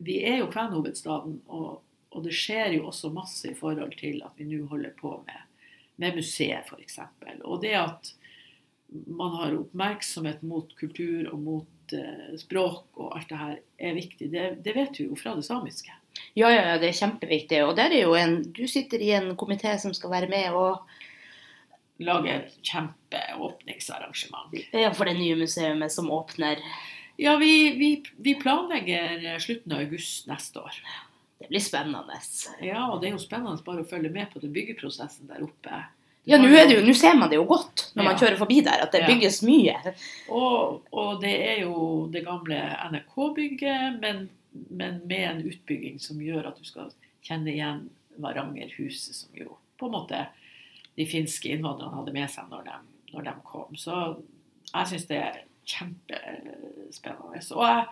vi 0.04 0.20
er 0.28 0.42
jo 0.42 0.50
kvenhovedstaden. 0.52 1.40
Og, 1.52 1.70
og, 2.12 2.20
det 2.26 2.36
skjer 2.36 2.78
jo 2.78 2.88
også 2.92 3.14
masse 3.16 3.52
i 3.52 3.58
forhold 3.58 3.96
til 4.00 4.22
at 4.26 4.40
vi 4.40 4.50
nå 4.50 4.66
holder 4.72 4.96
på 4.98 5.16
med, 5.28 5.46
med 6.02 6.20
museet, 6.20 6.68
f.eks. 6.68 7.00
Og 7.46 7.62
det 7.64 7.76
at 7.80 8.14
man 8.92 9.38
har 9.40 9.56
oppmerksomhet 9.56 10.42
mot 10.44 10.74
kultur 10.76 11.30
og 11.32 11.40
mot 11.40 11.96
eh, 11.96 12.34
språk 12.40 13.00
og 13.00 13.16
alt 13.16 13.30
det 13.32 13.40
her, 13.40 13.58
er 13.80 13.96
viktig. 13.96 14.32
Det, 14.34 14.48
det 14.66 14.76
vet 14.76 15.00
vi 15.00 15.08
jo 15.08 15.20
fra 15.20 15.38
det 15.38 15.48
samiske. 15.48 15.96
Ja, 16.36 16.50
ja, 16.52 16.76
det 16.80 16.90
er 16.90 16.98
kjempeviktig. 16.98 17.62
Og 17.64 17.78
der 17.80 17.94
er 17.96 18.04
jo 18.04 18.18
en, 18.20 18.42
du 18.52 18.66
sitter 18.68 19.00
i 19.00 19.14
en 19.16 19.32
komité 19.40 19.78
som 19.80 19.96
skal 19.96 20.12
være 20.12 20.30
med 20.32 20.58
og 20.58 20.82
lage 22.06 22.34
et 22.34 22.58
kjempeåpningsarrangement. 22.68 24.56
Ja, 24.74 24.92
for 24.98 25.10
det 25.10 25.18
nye 25.20 25.38
museet 25.40 25.94
som 25.94 26.12
åpner? 26.12 26.62
Ja, 27.22 27.36
vi, 27.38 27.54
vi, 27.78 28.04
vi, 28.18 28.36
planlegger 28.36 29.40
slutten 29.40 29.76
av 29.76 29.80
august 29.86 30.28
neste 30.28 30.60
år. 30.60 30.82
Det 31.42 31.50
blir 31.50 31.64
spennende. 31.64 32.20
Ja, 32.62 32.88
og 32.92 33.02
det 33.02 33.10
er 33.10 33.18
jo 33.18 33.22
spennende 33.22 33.66
bare 33.66 33.84
å 33.84 33.90
følge 33.90 34.10
med 34.14 34.32
på 34.34 34.42
den 34.42 34.54
byggeprosessen 34.56 35.30
der 35.30 35.44
oppe. 35.46 35.84
Ja, 36.30 36.38
nå, 36.38 36.52
jo, 36.54 36.94
ser 36.94 37.16
man 37.18 37.32
det 37.32 37.40
jo 37.40 37.48
godt 37.50 37.88
når 37.98 38.06
man 38.06 38.18
kjører 38.20 38.38
forbi 38.38 38.60
der, 38.66 38.84
at 38.86 38.94
det 38.94 39.02
ja. 39.02 39.08
bygges 39.10 39.40
mye. 39.46 39.94
Og, 40.30 40.84
og, 40.94 41.16
det 41.24 41.34
er 41.34 41.64
jo 41.64 42.06
det 42.14 42.22
gamle 42.28 42.60
NRK-bygget, 42.92 43.98
men, 44.04 44.28
men, 44.70 45.00
med 45.10 45.24
en 45.32 45.42
utbygging 45.50 45.98
som 46.04 46.22
gjør 46.22 46.52
at 46.52 46.62
du 46.62 46.68
skal 46.68 46.94
kjenne 47.26 47.50
igjen 47.54 47.88
Varangerhuset, 48.22 49.18
som 49.18 49.34
jo 49.38 49.58
på 49.82 49.90
en 49.90 49.96
måte 49.96 50.22
de 51.00 51.08
finske 51.08 51.52
innvandrerne 51.52 51.98
hadde 52.00 52.16
med 52.16 52.32
seg 52.32 52.50
når 52.52 52.68
de, 52.68 52.80
når 53.14 53.28
de 53.28 53.36
kom. 53.48 53.78
Så 53.80 53.98
jeg 54.72 54.90
syns 54.90 55.08
det 55.10 55.20
er 55.20 55.40
kjempespennende. 55.68 57.42
Og 57.56 57.64
jeg, 57.68 57.86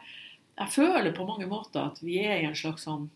jeg, 0.60 0.74
føler 0.76 1.16
på 1.16 1.28
mange 1.28 1.48
måter 1.50 1.88
at 1.88 2.02
vi 2.04 2.20
er 2.24 2.42
i 2.42 2.50
en 2.50 2.58
slags 2.58 2.88
sånn 2.88 3.10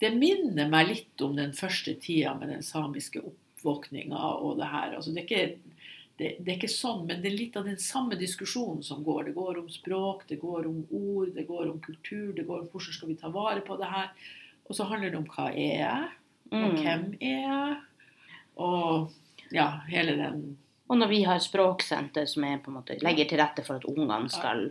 Det 0.00 0.10
minner 0.12 0.68
meg 0.68 0.90
litt 0.90 1.22
om 1.24 1.36
den 1.38 1.54
første 1.56 1.94
tida 2.02 2.34
med 2.36 2.50
den 2.52 2.64
samiske 2.64 3.22
oppvåkninga 3.24 4.18
og 4.44 4.58
det 4.58 4.68
her. 4.68 4.96
Altså, 4.98 5.14
det, 5.14 5.22
er 5.22 5.24
ikke, 5.24 5.76
det, 6.18 6.32
det, 6.36 6.50
er 6.50 6.56
ikke 6.58 6.68
sånn, 6.68 7.06
men 7.08 7.22
det 7.22 7.30
er 7.30 7.38
litt 7.38 7.56
av 7.56 7.64
den 7.64 7.80
samme 7.80 8.18
diskusjonen 8.20 8.84
som 8.84 9.00
går. 9.06 9.30
Det 9.30 9.36
går 9.38 9.62
om 9.62 9.70
språk, 9.72 10.26
det 10.28 10.36
går 10.42 10.68
om 10.68 10.82
ord, 10.90 11.32
det 11.32 11.46
går 11.48 11.70
om 11.70 11.80
kultur, 11.80 12.34
det 12.36 12.44
går 12.44 12.66
om 12.66 12.68
hvordan 12.74 12.98
skal 12.98 13.12
vi 13.12 13.16
ta 13.22 13.32
vare 13.32 13.64
på 13.64 13.78
det 13.80 13.88
her. 13.88 14.12
Og 14.68 14.76
så 14.76 14.84
handler 14.90 15.14
det 15.14 15.22
om 15.22 15.28
hva 15.32 15.48
er 15.54 15.80
jeg, 15.80 16.12
og 16.52 16.60
mm. 16.60 16.78
hvem 16.82 17.08
er 17.22 17.40
jeg? 17.46 17.74
Og 18.56 19.12
ja, 19.52 19.68
hele 19.90 20.16
den 20.16 20.56
Og 20.88 20.98
når 20.98 21.08
vi 21.10 21.22
har 21.26 21.38
språksenter 21.42 22.26
som 22.30 22.44
er, 22.46 22.58
på 22.62 22.70
en 22.70 22.76
måte, 22.80 22.96
legger 23.02 23.26
til 23.28 23.38
rette 23.42 23.64
for 23.66 23.76
at 23.80 23.84
ungene 23.90 24.28
skal 24.30 24.68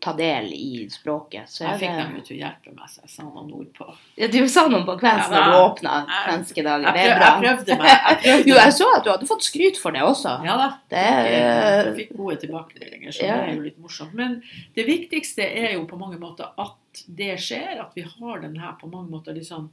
ta 0.00 0.12
del 0.16 0.46
i 0.56 0.86
språket. 0.88 1.50
Så 1.52 1.64
Jeg 1.66 1.78
fikk 1.82 1.96
dem 1.98 2.14
jo 2.16 2.22
til 2.24 2.36
å 2.36 2.40
hjelpe 2.46 2.72
meg, 2.72 2.88
så 2.88 3.02
jeg 3.04 3.10
sa 3.12 3.24
noen 3.26 3.50
ord 3.52 3.66
på 3.76 3.86
ja, 4.16 4.28
Du 4.32 4.38
sa 4.48 4.62
noe 4.72 4.80
på 4.86 4.94
Ja, 5.04 5.16
når 5.28 5.50
du 5.52 5.56
åpna 5.58 5.96
svenske 6.24 6.64
dager. 6.64 6.96
Det 6.96 7.02
er 7.02 7.16
bra. 7.18 7.26
jeg 7.28 7.42
prøvde 7.44 7.76
meg. 7.82 7.90
Jeg 7.92 8.18
prøvde 8.22 8.48
Jo, 8.48 8.56
jeg 8.56 8.72
så 8.78 8.88
at 8.96 9.04
du 9.04 9.10
hadde 9.12 9.28
fått 9.28 9.44
skryt 9.44 9.80
for 9.82 9.92
det 9.96 10.04
også. 10.06 10.32
Ja 10.48 10.56
da. 10.62 10.68
Det 10.92 11.04
Jeg 11.04 11.94
fikk 12.00 12.14
gode 12.16 12.36
tilbakemeldinger, 12.44 13.12
så 13.12 13.24
Ja. 13.28 13.36
det 13.36 13.48
er 13.50 13.54
jo 13.58 13.66
litt 13.68 13.78
morsomt. 13.84 14.14
Men 14.16 14.38
det 14.76 14.86
viktigste 14.88 15.44
er 15.44 15.74
jo 15.76 15.84
på 15.90 15.98
mange 16.00 16.20
måter 16.20 16.52
at 16.56 17.04
det 17.20 17.34
skjer, 17.44 17.76
at 17.84 17.92
vi 17.96 18.06
har 18.08 18.40
den 18.46 18.56
her 18.60 18.76
på 18.80 18.88
mange 18.88 19.12
måter 19.12 19.36
liksom 19.36 19.68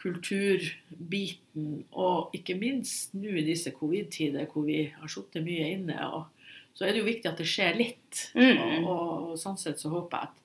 kulturbiten, 0.00 1.84
og 1.96 2.34
ikke 2.36 2.56
minst 2.58 3.14
nå 3.16 3.32
i 3.40 3.44
disse 3.46 3.72
covid-tider 3.74 4.48
hvor 4.52 4.66
vi 4.68 4.82
har 4.92 5.10
sittet 5.10 5.44
mye 5.46 5.70
inne, 5.72 5.96
og 6.12 6.26
så 6.76 6.84
er 6.84 6.92
det 6.92 7.00
jo 7.00 7.08
viktig 7.08 7.30
at 7.30 7.40
det 7.40 7.48
skjer 7.48 7.78
litt. 7.78 8.26
Mm. 8.36 8.84
Og, 8.84 9.30
og, 9.30 9.30
sånn 9.40 9.56
sett 9.60 9.80
så 9.80 9.92
håper 9.92 10.18
jeg 10.18 10.28
at 10.28 10.42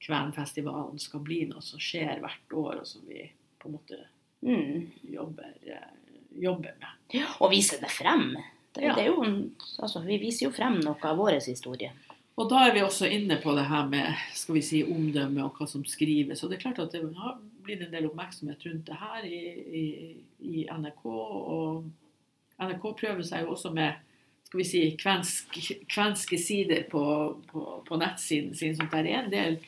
Kvenfestivalen 0.00 0.96
skal 0.96 1.20
bli 1.20 1.42
noe 1.50 1.60
som 1.60 1.80
skjer 1.82 2.22
hvert 2.22 2.54
år, 2.56 2.78
og 2.80 2.86
som 2.88 3.04
vi 3.04 3.26
på 3.60 3.68
en 3.68 3.74
måte 3.76 3.98
mm. 4.40 5.10
jobber, 5.12 5.50
eh, 5.68 5.90
jobber 6.40 6.78
med. 6.80 7.18
Og 7.44 7.52
vise 7.52 7.76
det 7.82 7.90
frem. 7.92 8.32
Det, 8.72 8.86
Ja. 8.86 8.94
det 8.96 9.04
er 9.04 9.10
jo, 9.10 9.26
altså, 9.82 10.00
vi 10.06 10.16
viser 10.22 10.46
jo 10.46 10.54
frem 10.56 10.78
noe 10.80 10.96
av 11.04 11.20
vår 11.20 11.36
historie. 11.44 11.92
Og 12.40 12.48
da 12.48 12.62
er 12.64 12.72
vi 12.72 12.80
også 12.80 13.08
inne 13.12 13.36
på 13.42 13.52
det 13.56 13.66
her 13.68 13.88
med 13.90 14.20
skal 14.32 14.56
vi 14.56 14.62
si, 14.64 14.78
omdømme 14.88 15.44
og 15.44 15.58
hva 15.58 15.66
som 15.68 15.84
skrives. 15.84 16.40
Og 16.40 16.50
det 16.50 16.56
er 16.56 16.62
klart 16.62 16.78
at 16.80 16.94
det 16.94 17.02
har 17.18 17.34
blitt 17.64 17.82
en 17.84 17.92
del 17.92 18.06
oppmerksomhet 18.08 18.64
rundt 18.64 18.86
det 18.88 18.96
her 18.96 19.26
i, 19.28 19.40
i, 19.80 19.84
i 20.40 20.62
NRK. 20.72 21.02
Og 21.04 21.84
NRK 22.64 22.86
prøver 23.02 23.26
seg 23.28 23.44
jo 23.44 23.52
også 23.56 23.74
med 23.76 23.98
skal 24.50 24.58
vi 24.58 24.66
si, 24.66 24.80
kvensk, 24.98 25.58
kvenske 25.92 26.38
sider 26.40 26.88
på, 26.90 27.02
på, 27.52 27.66
på 27.86 27.98
nettsiden 28.00 28.56
sin. 28.58 28.74
Så 28.74 28.88
det 28.90 29.02
er 29.04 29.20
en 29.20 29.30
del 29.30 29.60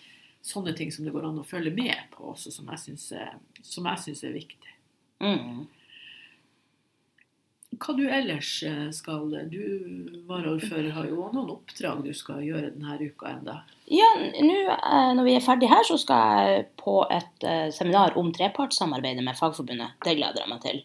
sånne 0.42 0.72
ting 0.74 0.90
som 0.90 1.06
det 1.06 1.12
går 1.14 1.28
an 1.28 1.38
å 1.38 1.46
følge 1.46 1.70
med 1.76 2.08
på 2.16 2.32
også, 2.32 2.50
som 2.50 2.72
jeg 2.72 2.82
syns 2.88 4.24
er, 4.24 4.34
viktig. 4.34 4.72
Mm. 5.22 5.68
Hva 7.82 7.94
du 7.98 8.02
ellers 8.06 8.50
eh, 8.66 8.90
skal 8.94 9.30
Du, 9.50 9.62
varaordfører, 10.28 10.90
har 10.94 11.08
jo 11.10 11.24
også 11.24 11.36
noen 11.38 11.54
oppdrag 11.56 12.02
du 12.04 12.12
skal 12.14 12.42
gjøre 12.46 12.70
denne 12.76 12.98
uka 13.00 13.32
enda. 13.32 13.56
Ja, 13.90 14.10
nå 14.18 14.58
eh, 14.76 15.08
når 15.16 15.26
vi 15.26 15.34
er 15.34 15.42
ferdig 15.42 15.70
her, 15.72 15.82
så 15.88 15.98
skal 15.98 16.44
jeg 16.46 16.68
på 16.78 17.00
et 17.10 17.48
eh, 17.48 17.66
seminar 17.74 18.14
om 18.20 18.30
trepartssamarbeidet 18.34 19.24
med 19.26 19.38
Fagforbundet. 19.38 19.98
Det 20.04 20.14
gleder 20.20 20.44
jeg 20.44 20.52
meg 20.52 20.62
til. 20.62 20.80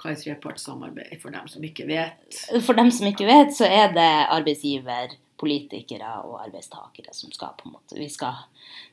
Hva 0.00 0.12
er 0.12 0.20
trepartssamarbeid, 0.20 1.16
for 1.22 1.32
dem 1.32 1.48
som 1.52 1.64
ikke 1.64 1.88
vet? 1.88 2.44
For 2.66 2.76
dem 2.76 2.92
som 2.94 3.08
ikke 3.08 3.28
vet, 3.28 3.56
så 3.56 3.68
er 3.68 3.90
det 3.96 4.12
arbeidsgiver, 4.28 5.16
politikere 5.40 6.18
og 6.28 6.42
arbeidstakere 6.42 7.14
som 7.16 7.32
skal 7.32 7.54
på 7.56 7.64
en 7.64 7.72
måte 7.78 7.96
Vi 7.96 8.10
skal 8.12 8.42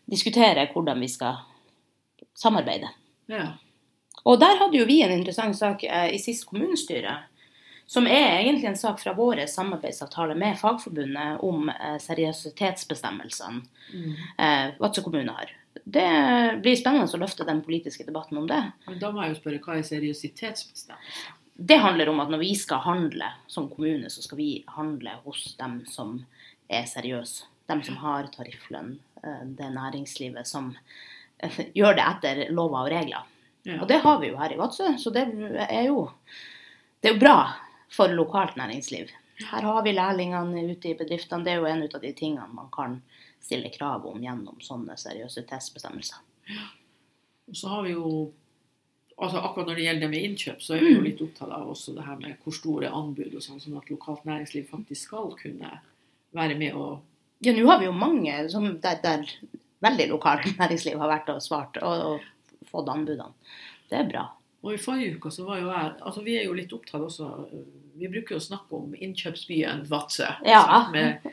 diskutere 0.07 0.69
hvordan 0.71 1.01
vi 1.03 1.09
skal 1.11 1.41
samarbeide. 2.39 2.93
Ja. 3.27 3.57
Og 4.27 4.39
der 4.41 4.59
hadde 4.59 4.77
jo 4.79 4.85
vi 4.89 4.99
en 5.05 5.13
interessant 5.15 5.55
sak 5.55 5.83
eh, 5.87 6.09
i 6.15 6.19
sist 6.19 6.45
kommunestyre. 6.49 7.15
Som 7.87 8.03
er 8.11 8.41
egentlig 8.41 8.67
en 8.67 8.75
sak 8.75 8.99
fra 8.99 9.13
vår 9.15 9.45
samarbeidsavtale 9.47 10.35
med 10.35 10.57
Fagforbundet 10.59 11.39
om 11.47 11.69
eh, 11.71 11.95
seriøsitetsbestemmelsene 12.03 13.63
Mm. 13.87 14.15
eh, 14.43 14.73
Vadsø 14.81 14.99
kommune 15.01 15.31
har. 15.31 15.51
Det 15.85 16.59
blir 16.59 16.75
spennende 16.75 17.07
å 17.07 17.19
løfte 17.21 17.45
den 17.47 17.61
politiske 17.63 18.03
debatten 18.03 18.35
om 18.41 18.47
det. 18.49 18.57
Men 18.87 18.97
da 18.99 19.11
må 19.15 19.21
jeg 19.23 19.31
jo 19.31 19.37
spørre, 19.39 19.61
hva 19.63 19.77
er 19.77 19.85
seriøsitetsbestemmelse? 19.87 21.31
Det 21.55 21.77
handler 21.79 22.09
om 22.11 22.19
at 22.19 22.33
når 22.33 22.41
vi 22.43 22.49
skal 22.59 22.83
handle 22.83 23.29
som 23.47 23.69
kommune, 23.71 24.09
så 24.11 24.21
skal 24.25 24.41
vi 24.41 24.49
handle 24.75 25.15
hos 25.23 25.55
dem 25.57 25.79
som 25.87 26.25
er 26.67 26.83
seriøse. 26.83 27.47
Dem 27.71 27.79
som 27.87 27.95
har 28.03 28.27
tarifflønn. 28.35 28.97
Det 29.55 29.71
næringslivet 29.79 30.47
som 30.47 30.73
gjør 31.79 31.95
det 31.95 32.05
etter 32.11 32.43
lover 32.51 32.83
og 32.83 32.91
regler. 32.91 33.23
Ja. 33.67 33.81
Og 33.81 33.87
det 33.89 33.99
har 34.03 34.19
vi 34.21 34.31
jo 34.31 34.39
her 34.39 34.53
i 34.53 34.57
Vadsø, 34.59 34.93
så 35.01 35.11
det 35.11 35.25
er 35.67 35.89
jo, 35.89 36.07
det 37.01 37.09
er 37.09 37.17
jo 37.17 37.21
bra 37.21 37.37
for 37.91 38.11
lokalt 38.15 38.55
næringsliv. 38.59 39.11
Her 39.51 39.67
har 39.67 39.83
vi 39.83 39.93
lærlingene 39.93 40.63
ute 40.71 40.93
i 40.93 40.97
bedriftene. 40.97 41.43
Det 41.45 41.53
er 41.53 41.61
jo 41.61 41.69
en 41.69 41.83
av 41.83 42.01
de 42.01 42.13
tingene 42.15 42.47
man 42.55 42.71
kan 42.73 43.01
stille 43.43 43.69
krav 43.73 44.05
om 44.09 44.23
gjennom 44.23 44.61
sånne 44.63 44.95
seriøse 44.97 45.43
testbestemmelser. 45.49 46.23
Ja. 46.49 46.69
Og 47.47 47.59
så 47.59 47.71
har 47.71 47.83
vi 47.85 47.95
jo 47.95 48.07
altså 49.17 49.41
Akkurat 49.41 49.71
når 49.71 49.79
det 49.79 49.85
gjelder 49.87 50.03
det 50.05 50.09
med 50.11 50.25
innkjøp, 50.27 50.59
så 50.61 50.75
er 50.75 50.83
vi 50.85 50.93
jo 50.93 51.03
litt 51.03 51.21
opptatt 51.25 51.49
av 51.49 51.69
også 51.71 51.95
det 51.95 52.03
her 52.05 52.19
med 52.21 52.35
hvor 52.43 52.53
store 52.53 52.91
anbud 52.93 53.33
og 53.33 53.41
sånn, 53.41 53.61
sånn 53.63 53.79
at 53.79 53.87
lokalt 53.89 54.27
næringsliv 54.29 54.67
faktisk 54.69 55.07
skal 55.09 55.31
kunne 55.39 55.71
være 56.37 56.57
med 56.59 56.77
og 56.77 56.99
Ja, 57.45 57.53
nå 57.53 57.65
har 57.69 57.81
vi 57.81 57.87
jo 57.87 57.95
mange 57.97 58.35
som, 58.49 58.67
der, 58.81 58.99
der 59.01 59.25
veldig 59.85 60.07
lokalt 60.11 60.45
næringsliv 60.61 61.01
har 61.01 61.09
vært 61.09 61.31
og 61.33 61.41
svart 61.41 61.79
og, 61.81 62.05
og 62.11 62.29
fått 62.71 62.91
anbudene. 62.93 63.33
Det 63.87 64.01
er 64.01 64.09
bra. 64.09 64.27
Og 64.65 64.73
i 64.73 64.79
forrige 64.81 65.17
uke 65.17 65.31
så 65.31 65.45
var 65.47 65.59
jo 65.61 65.67
jeg 65.69 65.91
Altså 66.01 66.23
vi 66.25 66.37
er 66.39 66.47
jo 66.47 66.55
litt 66.57 66.71
opptatt 66.73 67.03
også 67.05 67.27
Vi 67.99 68.09
bruker 68.09 68.35
jo 68.35 68.39
å 68.41 68.47
snakke 68.47 68.79
om 68.79 68.95
innkjøpsbyen 68.95 69.85
Vadsø. 69.89 70.29
Ja. 70.45 70.63
Med, 70.93 71.27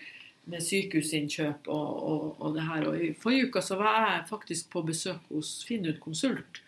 med 0.50 0.64
sykehusinnkjøp 0.64 1.70
og, 1.72 1.88
og, 2.10 2.26
og 2.38 2.54
det 2.56 2.66
her. 2.68 2.86
Og 2.88 3.00
i 3.00 3.10
forrige 3.20 3.48
uke 3.48 3.64
så 3.64 3.78
var 3.80 3.98
jeg 4.04 4.28
faktisk 4.30 4.70
på 4.72 4.84
besøk 4.86 5.32
hos 5.32 5.56
Finnut 5.68 6.00
Konsult. 6.04 6.60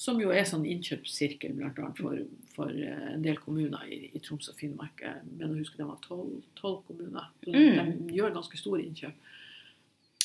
Som 0.00 0.18
jo 0.18 0.32
er 0.34 0.46
sånn 0.48 0.64
innkjøpssirkel 0.66 1.52
blant 1.54 1.76
annet 1.78 2.00
for, 2.02 2.22
for 2.56 2.72
eh, 2.72 3.10
en 3.12 3.22
del 3.22 3.36
kommuner 3.38 3.84
i, 3.86 4.00
i 4.10 4.22
Troms 4.24 4.48
og 4.50 4.56
Finnmark. 4.58 5.04
Jeg 5.04 5.20
mener 5.28 5.52
å 5.54 5.60
huske 5.60 5.78
det 5.78 5.86
var 5.86 6.00
tolv 6.08 6.80
kommuner. 6.88 7.28
Mm. 7.46 8.08
De 8.08 8.16
gjør 8.16 8.34
ganske 8.34 8.58
store 8.58 8.82
innkjøp. 8.82 9.30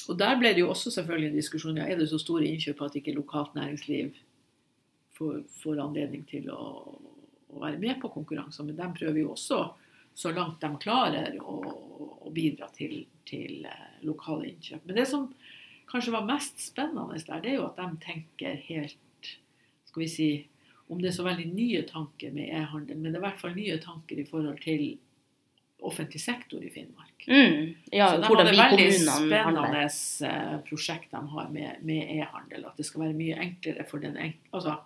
Og 0.10 0.18
der 0.18 0.40
ble 0.40 0.54
det 0.56 0.64
jo 0.64 0.72
også 0.74 0.92
selvfølgelig 0.94 1.30
en 1.30 1.38
diskusjon. 1.38 1.78
Ja, 1.78 1.86
er 1.86 2.00
det 2.00 2.10
så 2.10 2.18
store 2.22 2.48
innkjøp 2.50 2.82
at 2.82 2.98
ikke 2.98 3.14
lokalt 3.14 3.54
næringsliv 3.58 4.16
får, 5.18 5.44
får 5.62 5.82
anledning 5.84 6.26
til 6.30 6.50
å, 6.50 6.64
å 7.54 7.62
være 7.62 7.78
med 7.82 8.00
på 8.02 8.10
konkurranser? 8.16 8.66
Men 8.66 8.80
de 8.80 8.90
prøver 8.98 9.22
jo 9.22 9.36
også, 9.36 9.62
så 10.18 10.34
langt 10.34 10.64
de 10.64 10.72
klarer, 10.82 11.38
å, 11.40 11.60
å 12.26 12.34
bidra 12.34 12.72
til, 12.76 13.04
til 13.30 13.68
eh, 13.70 14.00
lokale 14.08 14.50
innkjøp. 14.50 14.88
Men 14.90 14.98
det 14.98 15.06
som 15.12 15.30
kanskje 15.92 16.16
var 16.16 16.26
mest 16.26 16.58
spennende 16.64 17.22
der, 17.28 17.44
det 17.44 17.54
er 17.54 17.60
jo 17.60 17.68
at 17.70 17.78
de 17.80 18.06
tenker 18.06 18.58
helt 18.70 18.98
Skal 19.90 20.04
vi 20.04 20.08
si 20.10 20.32
om 20.90 21.00
det 21.02 21.10
er 21.10 21.16
så 21.16 21.24
veldig 21.26 21.48
nye 21.54 21.80
tanker 21.86 22.34
med 22.34 22.50
e-handel, 22.54 22.98
men 22.98 23.12
det 23.12 23.18
er 23.18 23.22
i 23.22 23.26
hvert 23.28 23.42
fall 23.42 23.56
nye 23.56 23.78
tanker 23.82 24.22
i 24.22 24.26
forhold 24.26 24.58
til 24.62 24.84
offentlig 25.80 26.22
sektor 26.22 26.64
i 26.64 26.70
Finnmark. 26.70 27.26
Mm. 27.28 27.74
Ja, 27.92 28.10
så 28.12 28.22
de 28.22 28.28
hvordan 28.28 28.52
vi 28.52 28.58
veldig 28.58 28.86
kommunene 28.92 29.42
handler. 29.44 29.74
spennende 29.74 30.22
eh, 30.28 30.54
prosjekt 30.68 31.12
de 31.12 31.24
har 31.34 31.50
med, 31.54 31.82
med 31.88 32.14
e-handel. 32.18 32.66
At 32.70 32.80
det 32.80 32.88
skal 32.88 33.06
være 33.08 33.18
mye 33.18 33.40
enklere 33.48 33.86
for 33.90 34.04
den 34.04 34.18
enkelte 34.18 34.58
Altså, 34.60 34.78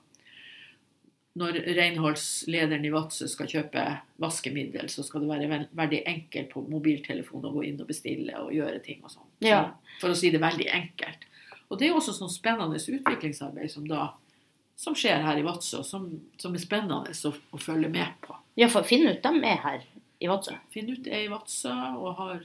når 1.40 1.58
renholdslederen 1.78 2.86
i 2.86 2.92
Vadsø 2.94 3.28
skal 3.32 3.50
kjøpe 3.50 3.84
vaskemiddel, 4.22 4.90
så 4.90 5.06
skal 5.06 5.24
det 5.24 5.32
være 5.32 5.62
veldig 5.74 6.02
enkelt 6.10 6.52
på 6.52 6.62
mobiltelefonen 6.70 7.50
å 7.50 7.54
gå 7.56 7.64
inn 7.72 7.80
og 7.82 7.90
bestille 7.90 8.36
og 8.38 8.52
gjøre 8.54 8.84
ting 8.86 9.02
og 9.02 9.16
sånn. 9.16 9.30
Ja. 9.42 9.64
For 10.02 10.14
å 10.14 10.18
si 10.18 10.30
det 10.34 10.44
veldig 10.44 10.68
enkelt. 10.70 11.26
Og 11.72 11.80
det 11.82 11.90
er 11.90 11.98
også 11.98 12.14
sånn 12.14 12.30
spennende 12.30 12.78
utviklingsarbeid 12.78 13.72
som 13.74 13.88
da 13.90 14.12
som 14.78 14.96
skjer 14.98 15.22
her 15.24 15.40
i 15.40 15.46
Vadsø, 15.46 15.82
som, 15.86 16.08
som 16.42 16.54
er 16.54 16.62
spennende 16.62 17.14
å, 17.14 17.34
å 17.54 17.60
følge 17.62 17.90
med 17.94 18.14
på. 18.26 18.36
Ja, 18.60 18.68
for 18.70 18.86
finn 18.86 19.08
ut 19.08 19.22
dem 19.24 19.42
er 19.48 19.62
her 19.64 19.86
i 20.24 20.30
Vadsø. 20.32 20.56
Finn 20.72 20.92
ut 20.92 21.08
er 21.12 21.26
i 21.26 21.32
Vadsø 21.32 21.74
og 22.00 22.14
har 22.20 22.44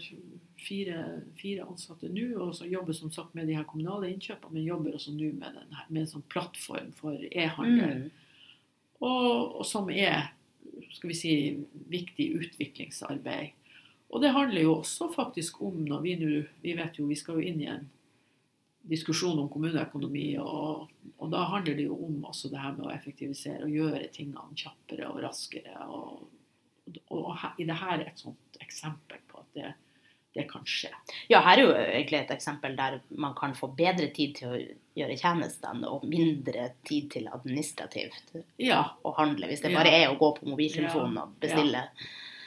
fire, 0.58 1.02
fire 1.38 1.66
ansatte 1.68 2.11
nå, 2.11 2.32
og 2.42 2.56
så 2.58 2.66
jobber 2.66 2.97
som 2.97 3.12
sagt 3.14 3.37
med 3.38 3.47
de 3.47 3.54
her 3.58 3.66
kommunale 3.68 4.11
innkjøpene, 4.11 4.56
men 4.56 4.66
jobber 4.66 4.97
også 4.99 5.14
nå 5.14 5.30
med, 5.38 5.61
her, 5.70 5.85
med 5.88 6.02
en 6.02 6.11
sånn 6.16 6.26
plattform 6.32 6.90
for 6.99 7.28
e-handel, 7.30 8.08
Mm. 8.08 9.06
og, 9.06 9.61
og 9.61 9.66
som 9.66 9.90
er 9.94 10.32
skal 10.94 11.11
vi 11.11 11.14
si, 11.14 11.32
viktig 11.90 12.26
utviklingsarbeid. 12.38 13.54
Og 14.08 14.23
det 14.23 14.32
handler 14.32 14.62
jo 14.62 14.78
også 14.78 15.11
faktisk 15.12 15.61
om 15.62 15.82
når 15.85 16.00
vi 16.00 16.14
nå 16.16 16.30
Vi 16.62 16.73
vet 16.78 16.97
jo 16.97 17.06
vi 17.06 17.16
skal 17.18 17.38
jo 17.38 17.49
inn 17.50 17.61
i 17.61 17.68
en 17.68 17.88
diskusjon 18.88 19.38
om 19.38 19.50
kommuneøkonomi, 19.52 20.38
og, 20.40 20.88
og 21.18 21.30
da 21.32 21.42
handler 21.50 21.76
det 21.76 21.85
jo 21.90 21.99
om 22.06 22.23
også 22.25 22.49
det 22.49 22.62
her 22.62 22.73
med 22.73 22.87
å 22.87 22.92
effektivisere 22.94 23.66
og 23.66 23.75
gjøre 23.75 24.06
tingene 24.14 24.56
kjappere 24.56 25.11
og 25.11 25.20
raskere. 25.26 25.75
Og, 25.92 26.23
og 27.11 27.37
i 27.59 27.64
det 27.64 27.76
her 27.76 27.99
er 28.00 28.07
et 28.09 28.18
sånt 28.18 28.59
eksempel 28.61 29.18
på 29.28 29.38
at 29.40 29.47
det, 29.54 29.75
det 30.35 30.45
kan 30.50 30.62
skje. 30.68 30.90
Ja, 31.28 31.40
her 31.40 31.59
er 31.59 31.62
jo 31.64 31.73
egentlig 31.75 32.21
et 32.21 32.30
eksempel 32.30 32.76
der 32.76 33.00
man 33.16 33.35
kan 33.35 33.54
få 33.54 33.68
bedre 33.75 34.11
tid 34.14 34.35
til 34.37 34.49
å 34.49 34.59
gjøre 34.99 35.16
tjenestene 35.18 35.88
og 35.88 36.04
mindre 36.04 36.71
tid 36.87 37.11
til 37.11 37.28
administrativt 37.33 38.37
Ja, 38.59 38.85
å 39.04 39.14
handle, 39.16 39.47
hvis 39.49 39.62
det 39.62 39.73
Ja. 39.73 39.78
bare 39.83 39.95
er 40.02 40.09
å 40.12 40.18
gå 40.18 40.33
på 40.38 40.47
mobiltelefonen 40.47 41.18
og 41.23 41.38
bestille. 41.40 41.88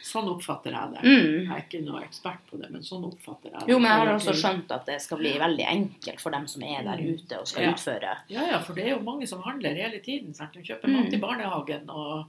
sånn 0.04 0.28
oppfatter 0.28 0.72
jeg 0.74 0.92
det. 0.92 1.02
Mm. 1.04 1.46
Jeg 1.46 1.52
er 1.56 1.62
ikke 1.62 1.86
noe 1.86 2.02
ekspert 2.04 2.40
på 2.50 2.58
det, 2.60 2.70
men 2.72 2.82
sånn 2.82 3.04
oppfatter 3.06 3.52
jeg 3.52 3.60
det. 3.62 3.68
Jo, 3.70 3.78
men 3.80 3.92
jeg 3.92 4.00
har 4.00 4.08
også 4.16 4.34
skjønt 4.34 4.72
at 4.72 4.86
det 4.86 5.02
skal 5.02 5.18
bli 5.22 5.32
veldig 5.40 5.66
enkelt 5.70 6.20
for 6.20 6.32
dem 6.32 6.48
som 6.48 6.64
er 6.64 6.84
der 6.84 6.98
Mm. 6.98 7.14
ute 7.16 7.40
og 7.40 7.48
skal 7.48 7.64
Ja. 7.64 7.72
utføre. 7.72 8.18
Ja, 8.28 8.46
ja, 8.52 8.60
for 8.60 8.74
det 8.74 8.86
er 8.86 8.90
jo 8.98 9.00
mange 9.04 9.28
som 9.28 9.42
handler 9.42 9.74
hele 9.76 10.00
tiden. 10.02 10.34
Sant? 10.34 10.54
De 10.54 10.60
kjøper 10.62 10.88
Mm. 10.90 11.04
mat 11.04 11.14
i 11.14 11.18
barnehagen 11.18 11.90
og, 11.90 12.26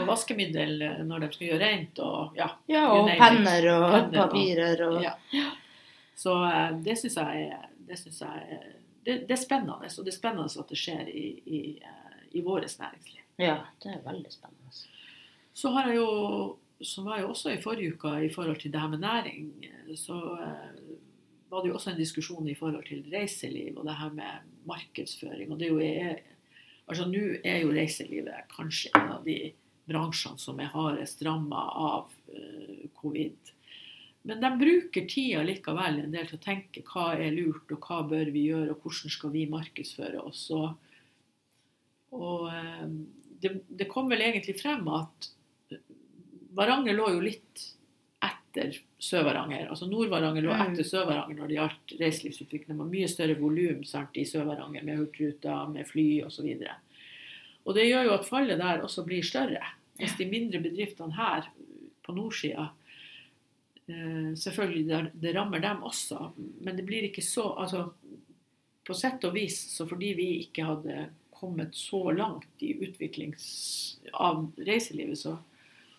og 0.00 0.06
vaskemiddel 0.08 0.82
når 1.06 1.22
de 1.22 1.28
skal 1.32 1.46
gjøre 1.52 1.62
rent. 1.62 1.98
Og, 2.02 2.36
ja, 2.36 2.48
Ja, 2.68 2.84
og 2.92 3.08
penner 3.08 3.68
og 3.72 3.86
Penner 3.92 4.24
og- 4.24 4.30
papirer 4.32 4.82
og 4.88 5.02
ja. 5.02 5.14
Så 6.18 6.34
eh, 6.44 6.72
det 6.82 6.98
syns 6.98 7.16
jeg 7.16 7.56
det 7.88 7.98
synes 7.98 8.20
jeg 8.20 8.60
det, 9.06 9.14
det, 9.28 9.30
er 9.30 9.40
spennende. 9.40 9.74
Og 9.86 10.04
det 10.04 10.12
er 10.12 10.16
spennende 10.18 10.60
at 10.60 10.68
det 10.68 10.78
skjer 10.78 11.08
i, 11.08 11.26
i, 11.46 11.60
eh, 11.78 12.16
i 12.36 12.42
vårt 12.44 12.66
næringsliv. 12.78 13.22
Ja, 13.38 13.60
det 13.82 13.92
er 13.94 14.02
veldig 14.04 14.32
spennende. 14.32 14.72
Så 15.54 15.70
har 15.72 15.88
jeg 15.88 15.96
jo, 15.96 16.56
så 16.82 17.02
var 17.06 17.20
jo 17.20 17.30
også 17.30 17.54
i 17.54 17.62
forrige 17.62 17.94
uke 17.94 18.12
i 18.26 18.32
forhold 18.34 18.60
til 18.60 18.72
det 18.72 18.80
her 18.80 18.88
med 18.88 18.98
næring, 18.98 19.46
så 19.96 20.18
eh, 20.42 20.98
var 21.50 21.62
det 21.62 21.70
jo 21.70 21.74
også 21.78 21.90
en 21.94 21.96
diskusjon 22.02 22.48
i 22.48 22.54
forhold 22.54 22.84
til 22.86 23.06
reiseliv 23.14 23.78
og 23.78 23.86
det 23.86 23.96
her 23.96 24.10
med 24.12 24.50
markedsføring. 24.66 25.52
Og 25.52 25.58
det 25.60 25.68
er 25.68 25.72
jo 25.72 25.80
altså 26.88 27.06
nå 27.08 27.24
er 27.44 27.62
jo 27.62 27.72
reiselivet 27.72 28.44
kanskje 28.56 28.90
en 28.96 29.12
av 29.16 29.24
de 29.24 29.52
bransjene 29.88 30.40
som 30.40 30.58
er 30.60 30.72
hardest 30.72 31.22
ramma 31.26 31.62
av 31.70 32.10
uh, 32.34 32.88
covid. 32.98 33.52
Men 34.28 34.42
de 34.42 34.50
bruker 34.60 35.06
tida 35.08 35.44
likevel 35.46 36.02
en 36.02 36.12
del 36.12 36.28
til 36.28 36.38
å 36.38 36.44
tenke 36.44 36.84
hva 36.90 37.12
er 37.16 37.32
lurt, 37.36 37.70
og 37.72 37.86
hva 37.86 38.02
bør 38.10 38.32
vi 38.34 38.48
gjøre, 38.50 38.74
og 38.74 38.84
hvordan 38.84 39.14
skal 39.14 39.32
vi 39.34 39.46
markedsføre 39.50 40.20
oss. 40.20 40.44
Og, 40.56 40.68
og 42.18 42.46
uh, 42.52 42.86
det, 43.40 43.54
det, 43.68 43.88
kom 43.90 44.10
vel 44.12 44.26
egentlig 44.26 44.58
frem 44.60 44.86
at 44.92 45.32
Varanger 46.58 46.96
lå 46.96 47.12
jo 47.14 47.20
litt 47.22 47.64
etter 48.24 48.72
Sør-Varanger. 48.98 49.68
Altså 49.70 49.86
Nord-Varanger 49.86 50.42
lå 50.42 50.50
mm. 50.50 50.62
etter 50.64 50.86
Sør-Varanger 50.88 51.38
når 51.38 51.50
det 51.50 51.58
gjaldt 51.58 51.92
reiselivsutvikling. 52.00 52.72
Det 52.72 52.82
var 52.82 52.88
mye 52.90 53.10
større 53.12 53.36
volum 53.38 53.84
i 53.84 54.24
Sør-Varanger 54.26 54.86
med 54.86 54.98
Hurtigruta, 54.98 55.60
med 55.70 55.86
fly 55.86 56.08
osv. 56.26 56.48
Og, 56.48 56.64
så 56.64 56.74
og 57.68 57.76
det 57.76 57.84
gjør 57.90 58.06
jo 58.08 58.14
at 58.16 58.28
fallet 58.28 58.60
der 58.60 58.80
også 58.84 59.04
blir 59.04 59.24
større. 59.26 59.60
Hvis 59.98 60.16
de 60.18 60.28
mindre 60.30 60.60
bedriftene 60.62 61.16
her 61.18 61.48
på 62.06 62.14
nordsida 62.16 62.70
eh, 63.88 64.34
Selvfølgelig, 64.38 65.12
det 65.20 65.34
rammer 65.36 65.62
dem 65.64 65.82
også, 65.86 66.30
men 66.64 66.78
det 66.78 66.86
blir 66.88 67.08
ikke 67.08 67.24
så 67.24 67.50
altså, 67.58 67.88
På 68.86 68.96
sett 68.96 69.24
og 69.28 69.34
vis, 69.36 69.58
så 69.74 69.86
fordi 69.88 70.14
vi 70.16 70.28
ikke 70.46 70.64
hadde 70.64 71.08
kommet 71.38 71.76
så 71.76 72.10
langt 72.10 72.62
i 72.66 72.72
utvikling 72.74 73.34
av 74.12 74.48
reiselivet, 74.56 75.18
så, 75.20 75.36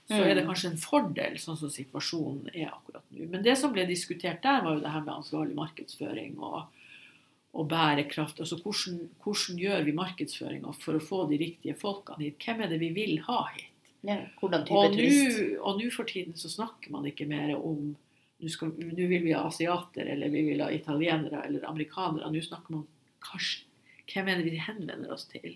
så 0.09 0.17
er 0.17 0.33
det 0.33 0.43
mm. 0.43 0.49
kanskje 0.49 0.71
en 0.73 0.81
fordel 0.81 1.37
sånn 1.39 1.59
som 1.61 1.71
situasjonen 1.71 2.49
er 2.51 2.73
akkurat 2.73 3.05
nå. 3.13 3.29
Men 3.31 3.45
det 3.45 3.55
som 3.61 3.71
ble 3.71 3.85
diskutert 3.87 4.41
der, 4.43 4.59
var 4.65 4.75
jo 4.75 4.83
det 4.83 4.91
her 4.91 5.05
med 5.05 5.13
ansvarlig 5.13 5.55
markedsføring 5.55 6.35
og, 6.43 6.81
og 7.55 7.69
bærekraft. 7.71 8.41
Altså 8.43 8.59
hvordan, 8.59 8.99
hvordan 9.23 9.63
gjør 9.63 9.87
vi 9.87 9.95
markedsføringa 10.01 10.75
for 10.81 10.99
å 10.99 11.05
få 11.11 11.23
de 11.31 11.39
riktige 11.45 11.77
folkene 11.79 12.27
hit? 12.27 12.43
Hvem 12.43 12.65
er 12.65 12.73
det 12.73 12.81
vi 12.83 12.91
vil 12.97 13.15
ha 13.29 13.45
hit? 13.53 13.68
Ja, 14.07 14.21
hvordan 14.39 14.63
type 14.67 14.77
og 14.79 14.93
turist? 14.95 15.41
Og 15.59 15.79
nå 15.79 15.89
for 15.91 16.07
tiden 16.07 16.37
så 16.39 16.51
snakker 16.51 16.93
man 16.93 17.07
ikke 17.09 17.27
mer 17.29 17.55
om 17.57 17.95
nå 18.39 19.07
vil 19.09 19.25
vi 19.25 19.33
ha 19.35 19.41
asiater, 19.49 20.07
eller 20.07 20.31
vi 20.31 20.45
vil 20.47 20.61
ha 20.63 20.69
italienere 20.71 21.41
eller 21.43 21.65
amerikanere. 21.67 22.29
Nå 22.31 22.41
snakker 22.45 22.77
man 22.77 22.87
kanskje 23.25 23.65
Hvem 24.09 24.25
er 24.25 24.39
det 24.39 24.49
vi 24.49 24.57
henvender 24.57 25.11
oss 25.13 25.27
til? 25.29 25.51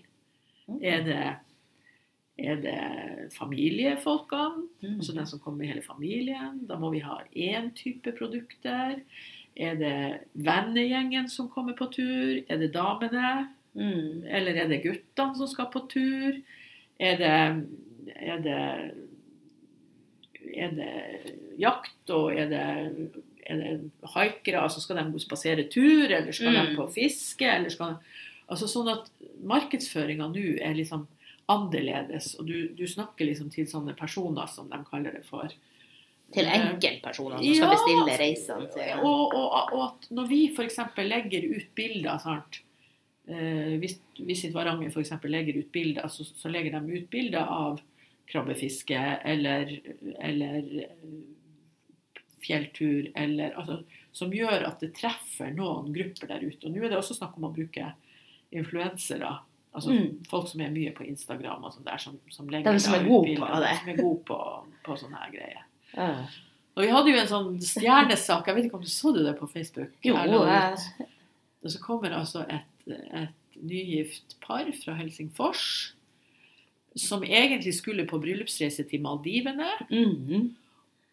Mm. 0.68 0.76
Er 0.78 1.00
det, 1.02 1.22
er 2.38 2.60
det 2.62 3.32
familiefolkene? 3.34 4.68
Mm. 4.84 4.92
Altså 5.00 5.16
den 5.16 5.26
som 5.26 5.40
kommer 5.42 5.64
med 5.64 5.72
hele 5.72 5.82
familien? 5.82 6.60
Da 6.68 6.76
må 6.78 6.92
vi 6.94 7.00
ha 7.02 7.16
én 7.34 7.72
type 7.74 8.12
produkter. 8.14 9.00
Er 9.56 9.74
det 9.80 9.96
vennegjengen 10.34 11.26
som 11.32 11.48
kommer 11.50 11.74
på 11.74 11.88
tur? 11.96 12.44
Er 12.46 12.62
det 12.62 12.70
damene? 12.76 13.48
Mm. 13.74 14.22
Eller 14.22 14.62
er 14.62 14.70
det 14.70 14.84
guttene 14.86 15.34
som 15.34 15.50
skal 15.50 15.72
på 15.74 15.82
tur? 15.90 16.38
Er 17.02 17.18
det 17.18 17.34
er 18.14 18.42
det, 18.44 18.58
er 20.54 20.76
det 20.76 20.92
jakt, 21.60 22.10
og 22.14 22.34
er 22.34 22.50
det, 22.52 22.66
er 23.46 23.62
det 23.62 23.74
haikere? 24.14 24.62
Altså 24.62 24.82
skal 24.82 25.00
de 25.00 25.22
spasere 25.22 25.66
tur, 25.70 26.06
eller 26.08 26.32
skal 26.32 26.54
mm. 26.54 26.60
de 26.60 26.78
på 26.78 26.88
fiske? 26.94 27.48
Eller 27.48 27.72
skal, 27.72 27.98
altså 28.46 28.70
sånn 28.70 28.92
at 28.94 29.10
markedsføringa 29.44 30.30
nå 30.32 30.46
er 30.62 30.78
liksom 30.78 31.06
annerledes, 31.52 32.34
og 32.40 32.48
du, 32.48 32.56
du, 32.76 32.86
snakker 32.88 33.28
liksom 33.28 33.50
til 33.52 33.66
sånne 33.68 33.92
personer, 33.98 34.48
som 34.48 34.70
de 34.70 34.80
kaller 34.88 35.18
det 35.18 35.24
for. 35.28 35.52
Til 36.34 36.46
eh, 36.48 36.54
enkeltpersoner 36.56 37.42
som 37.42 37.58
skal 37.58 37.72
bestille 37.74 38.18
reisene? 38.20 38.68
Og, 39.04 39.34
og, 39.36 39.74
og, 39.76 39.82
at 39.90 40.06
når 40.16 40.30
vi 40.30 40.40
f.eks. 40.54 40.78
legger 41.04 41.50
ut 41.52 41.74
bilder 41.76 42.22
sant? 42.22 42.62
Eh, 43.28 43.76
hvis 43.80 43.98
Visit 44.24 44.54
Varanger 44.56 44.88
f.eks. 44.88 45.12
legger 45.28 45.60
ut 45.60 45.68
bilder, 45.72 46.08
så, 46.12 46.24
så 46.24 46.52
legger 46.52 46.78
de 46.78 46.96
ut 46.96 47.10
bilder 47.12 47.44
av 47.44 47.82
krabbefiske 48.30 49.00
eller, 49.24 49.72
eller 50.18 50.84
eh, 50.84 51.08
fjelltur, 52.44 53.10
eller, 53.14 53.56
altså, 53.60 53.80
som 54.12 54.32
gjør 54.34 54.66
at 54.68 54.82
det 54.84 54.92
treffer 54.98 55.52
noen 55.54 55.92
grupper 55.94 56.30
der 56.30 56.44
ute. 56.44 56.66
Og 56.66 56.74
nå 56.74 56.84
er 56.84 56.92
det 56.92 57.00
også 57.00 57.16
snakk 57.18 57.36
om 57.40 57.48
å 57.48 57.52
bruke 57.54 57.92
influensere. 58.54 59.32
Altså 59.74 59.90
mm. 59.90 60.08
folk 60.30 60.48
som 60.50 60.62
er 60.62 60.74
mye 60.74 60.92
på 60.94 61.06
Instagram 61.08 61.64
og 61.66 61.74
sånn 61.74 61.86
der, 61.86 62.00
som, 62.02 62.18
som 62.30 62.50
legger 62.50 62.76
De 62.76 62.82
som 62.82 62.94
er 62.94 63.06
gode 63.08 63.34
på 63.40 63.62
det. 63.64 63.72
Som 63.80 63.88
er 63.90 63.98
gode 63.98 64.20
på, 64.28 64.40
på 64.86 64.98
sånne 65.00 65.22
her 65.22 65.32
greier. 65.32 65.64
Ja. 65.94 66.10
Og 66.74 66.82
vi 66.82 66.90
hadde 66.90 67.10
jo 67.10 67.18
en 67.22 67.30
sånn 67.30 67.50
stjernesak, 67.62 68.48
jeg 68.50 68.56
vet 68.56 68.68
ikke 68.68 68.78
om 68.80 68.86
du 68.86 68.90
så 68.90 69.12
det 69.14 69.34
på 69.38 69.48
Facebook? 69.50 69.94
Jo. 70.06 70.14
Og 71.64 71.72
så 71.72 71.80
kommer 71.82 72.14
altså 72.14 72.42
et, 72.50 72.86
et 72.90 73.58
nygift 73.62 74.36
par 74.44 74.66
fra 74.82 74.96
Helsingfors 74.98 75.93
som 76.94 77.24
egentlig 77.26 77.74
skulle 77.74 78.06
på 78.06 78.20
bryllupsreise 78.22 78.86
til 78.88 79.02
Maldivene. 79.02 79.70
Mm. 79.90 80.52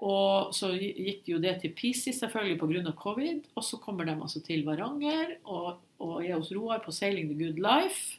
Og 0.02 0.54
så 0.58 0.72
gikk 0.74 1.28
jo 1.30 1.38
det 1.42 1.60
til 1.62 1.74
Pisi 1.78 2.14
selvfølgelig 2.14 2.58
pga. 2.62 2.94
covid. 2.98 3.46
Og 3.56 3.64
så 3.64 3.78
kommer 3.78 4.06
de 4.06 4.18
altså 4.18 4.42
til 4.42 4.66
Varanger 4.66 5.38
og, 5.46 5.78
og 6.00 6.26
er 6.26 6.38
hos 6.38 6.52
Roar 6.52 6.82
på 6.86 6.92
Sailing 6.92 7.30
the 7.30 7.38
Good 7.38 7.62
Life. 7.62 8.18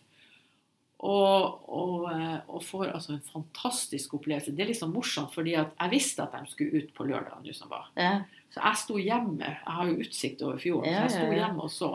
Og, 1.03 1.67
og, 1.67 2.13
eh, 2.13 2.39
og, 2.47 2.63
får 2.63 2.93
altså 2.93 3.17
en 3.17 3.25
fantastisk 3.33 4.15
opplevelse. 4.15 4.53
Det 4.55 4.63
er 4.63 4.71
liksom 4.71 4.93
morsomt, 4.95 5.35
fordi 5.35 5.57
at 5.59 5.73
jeg 5.81 5.91
visste 5.91 6.23
at 6.23 6.37
de 6.37 6.51
skulle 6.51 6.79
ut 6.79 6.93
på 6.95 7.07
lørdag. 7.09 7.49
Ja. 7.97 8.21
Så 8.55 8.61
jeg 8.61 8.79
sto 8.79 8.99
hjemme. 8.99 9.43
Jeg 9.43 9.75
har 9.79 9.89
jo 9.89 9.99
utsikt 9.99 10.43
over 10.47 10.61
fjorden, 10.63 10.93
ja, 10.93 11.09
så 11.09 11.19
jeg 11.19 11.27
sto 11.27 11.41
hjemme 11.41 11.67
og 11.67 11.73
så. 11.75 11.91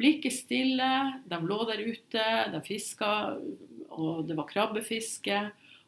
Blikket 0.00 0.32
stille, 0.32 0.88
de 1.28 1.40
lå 1.44 1.58
der 1.68 1.84
ute, 1.84 2.24
de 2.54 2.62
fiska 2.64 3.12
og 3.98 4.24
det 4.28 4.36
var 4.38 4.48
krabbefiske. 4.50 5.42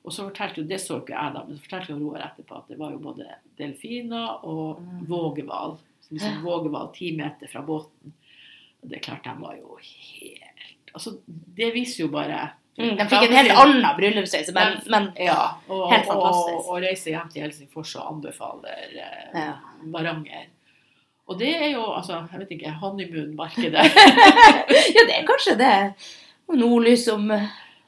Og 0.05 0.13
så 0.13 0.27
fortalte 0.27 0.61
jo, 0.61 0.67
det 0.69 0.81
så 0.83 0.99
ikke 1.01 1.15
jeg 1.17 1.33
da, 1.33 1.43
men 1.47 1.57
så 1.57 1.65
fortalte 1.65 1.95
jo 1.95 2.01
Roar 2.03 2.27
etterpå 2.27 2.59
at 2.59 2.69
det 2.69 2.77
var 2.81 2.93
jo 2.93 3.01
både 3.01 3.39
delfiner 3.57 4.45
og 4.45 4.83
mm. 4.83 5.07
vågehval. 5.09 5.79
Liksom 6.13 6.43
vågehval 6.45 6.91
ti 6.93 7.15
meter 7.17 7.49
fra 7.49 7.63
båten. 7.65 8.13
Og 8.83 8.91
det 8.91 8.99
er 8.99 9.07
klart, 9.07 9.25
de 9.25 9.33
var 9.41 9.57
jo 9.57 9.79
helt 9.81 10.51
Altså, 10.95 11.17
det 11.27 11.73
viser 11.75 12.05
jo 12.05 12.11
bare 12.13 12.53
mm, 12.79 12.93
De 13.01 13.07
fikk 13.11 13.25
en 13.27 13.33
helt 13.35 13.55
annen 13.59 13.87
bryllupsreise, 13.97 14.53
men, 14.55 14.77
men 14.93 15.09
ja, 15.19 15.57
og, 15.67 15.89
helt 15.91 16.07
fantastisk. 16.07 16.61
Og, 16.61 16.69
og 16.69 16.85
reise 16.85 17.11
hjem 17.11 17.33
til 17.33 17.43
Helsingfors 17.43 17.95
og 17.99 18.13
anbefaler 18.13 18.93
eh, 18.93 19.33
ja. 19.35 19.57
Varanger. 19.91 20.53
Og 21.27 21.41
det 21.41 21.51
er 21.57 21.73
jo 21.73 21.83
altså, 21.97 22.21
jeg 22.31 22.45
vet 22.45 22.55
ikke, 22.55 22.77
honeymoon-markedet. 22.83 23.89
ja, 24.95 25.03
det 25.09 25.17
er 25.17 25.27
kanskje 25.27 25.57
det. 25.59 25.75
Nordlys 26.53 27.09
som 27.09 27.27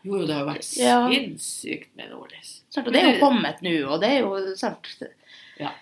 jo, 0.06 0.22
det 0.26 0.36
har 0.38 0.46
vært 0.46 0.68
ja. 0.78 1.00
sinnssykt 1.10 1.90
med 1.98 2.12
nordlys. 2.14 2.60
og 2.80 2.92
det 2.92 3.02
er 3.02 3.10
jo 3.14 3.18
kommet 3.24 3.64
nå, 3.66 3.74
og 3.90 4.00
det 4.02 4.12
er 4.14 4.24
jo 4.24 4.56
sant. 4.58 4.94
Ja. 5.60 5.72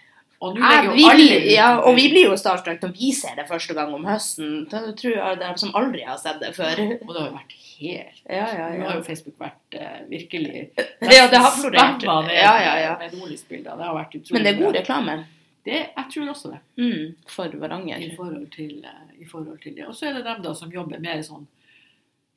Og, 0.45 0.59
vi 0.59 1.55
ja, 1.55 1.69
og 1.81 1.95
vi 1.97 2.09
blir 2.13 2.27
jo 2.29 2.37
starstruck 2.37 2.83
når 2.83 2.91
vi 2.97 3.13
ser 3.17 3.37
det 3.39 3.47
første 3.49 3.77
gang 3.77 3.95
om 3.97 4.05
høsten. 4.05 4.67
Det 4.69 4.83
tror 5.01 5.15
jeg 5.15 5.39
det 5.41 5.47
er 5.49 5.61
som 5.61 5.73
aldri 5.79 6.03
har 6.05 6.19
sett 6.21 6.43
det 6.43 6.51
før. 6.57 6.83
Og 6.99 7.13
det 7.15 7.21
har 7.21 7.31
jo 7.31 7.37
vært 7.37 7.55
helt 7.55 8.21
ja, 8.29 8.45
ja, 8.59 8.67
Nå 8.75 8.89
har 8.89 8.99
jo 8.99 9.05
Facebook 9.07 9.39
vært 9.41 9.79
uh, 9.79 10.03
virkelig 10.11 10.67
Ja, 11.17 11.25
det 11.33 11.41
har 11.41 11.55
florert. 11.57 12.05
Ja, 12.05 12.53
ja, 12.61 12.75
ja. 12.83 12.93
Med 13.01 13.17
nordlysbilder. 13.17 13.79
Det 13.79 13.89
har 13.89 13.97
vært 13.97 14.19
utrolig 14.19 14.37
Men 14.37 14.47
det 14.47 14.53
er 14.53 14.61
god 14.61 14.79
reklame. 14.81 15.17
Det, 15.65 15.81
jeg 15.81 16.07
tror 16.13 16.31
også 16.35 16.53
det. 16.53 16.61
Mm, 16.77 17.05
for 17.31 17.59
Varanger. 17.63 18.05
I 18.05 18.13
forhold 18.19 18.49
til, 18.53 18.85
uh, 18.85 19.13
i 19.17 19.29
forhold 19.31 19.59
til 19.63 19.79
det. 19.79 19.89
Og 19.89 19.97
så 19.97 20.11
er 20.11 20.19
det 20.19 20.27
dem 20.29 20.45
da 20.45 20.53
som 20.59 20.73
jobber 20.73 21.01
mer 21.01 21.25
sånn 21.25 21.49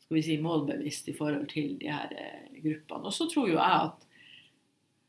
skal 0.07 0.15
vi 0.15 0.23
si, 0.23 0.37
målbevisst 0.39 1.09
i 1.11 1.13
forhold 1.17 1.49
til 1.51 1.73
de 1.81 1.89
her 1.91 2.11
eh, 2.15 2.61
gruppene. 2.63 3.09
Og 3.09 3.13
så 3.13 3.27
tror 3.27 3.49
jo 3.49 3.57
jeg 3.57 3.79
at 3.87 4.05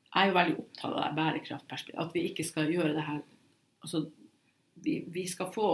jeg 0.09 0.25
er 0.25 0.31
jo 0.31 0.35
veldig 0.35 0.57
opptatt 0.59 0.97
av 0.99 1.15
bærekraftperspektivet. 1.15 2.01
At 2.03 2.17
vi 2.17 2.25
ikke 2.27 2.47
skal 2.49 2.73
gjøre 2.73 2.97
det 2.97 3.05
her 3.07 3.21
altså, 3.85 4.01
vi, 4.75 5.05
vi, 5.07 5.27
skal 5.31 5.53
få 5.55 5.69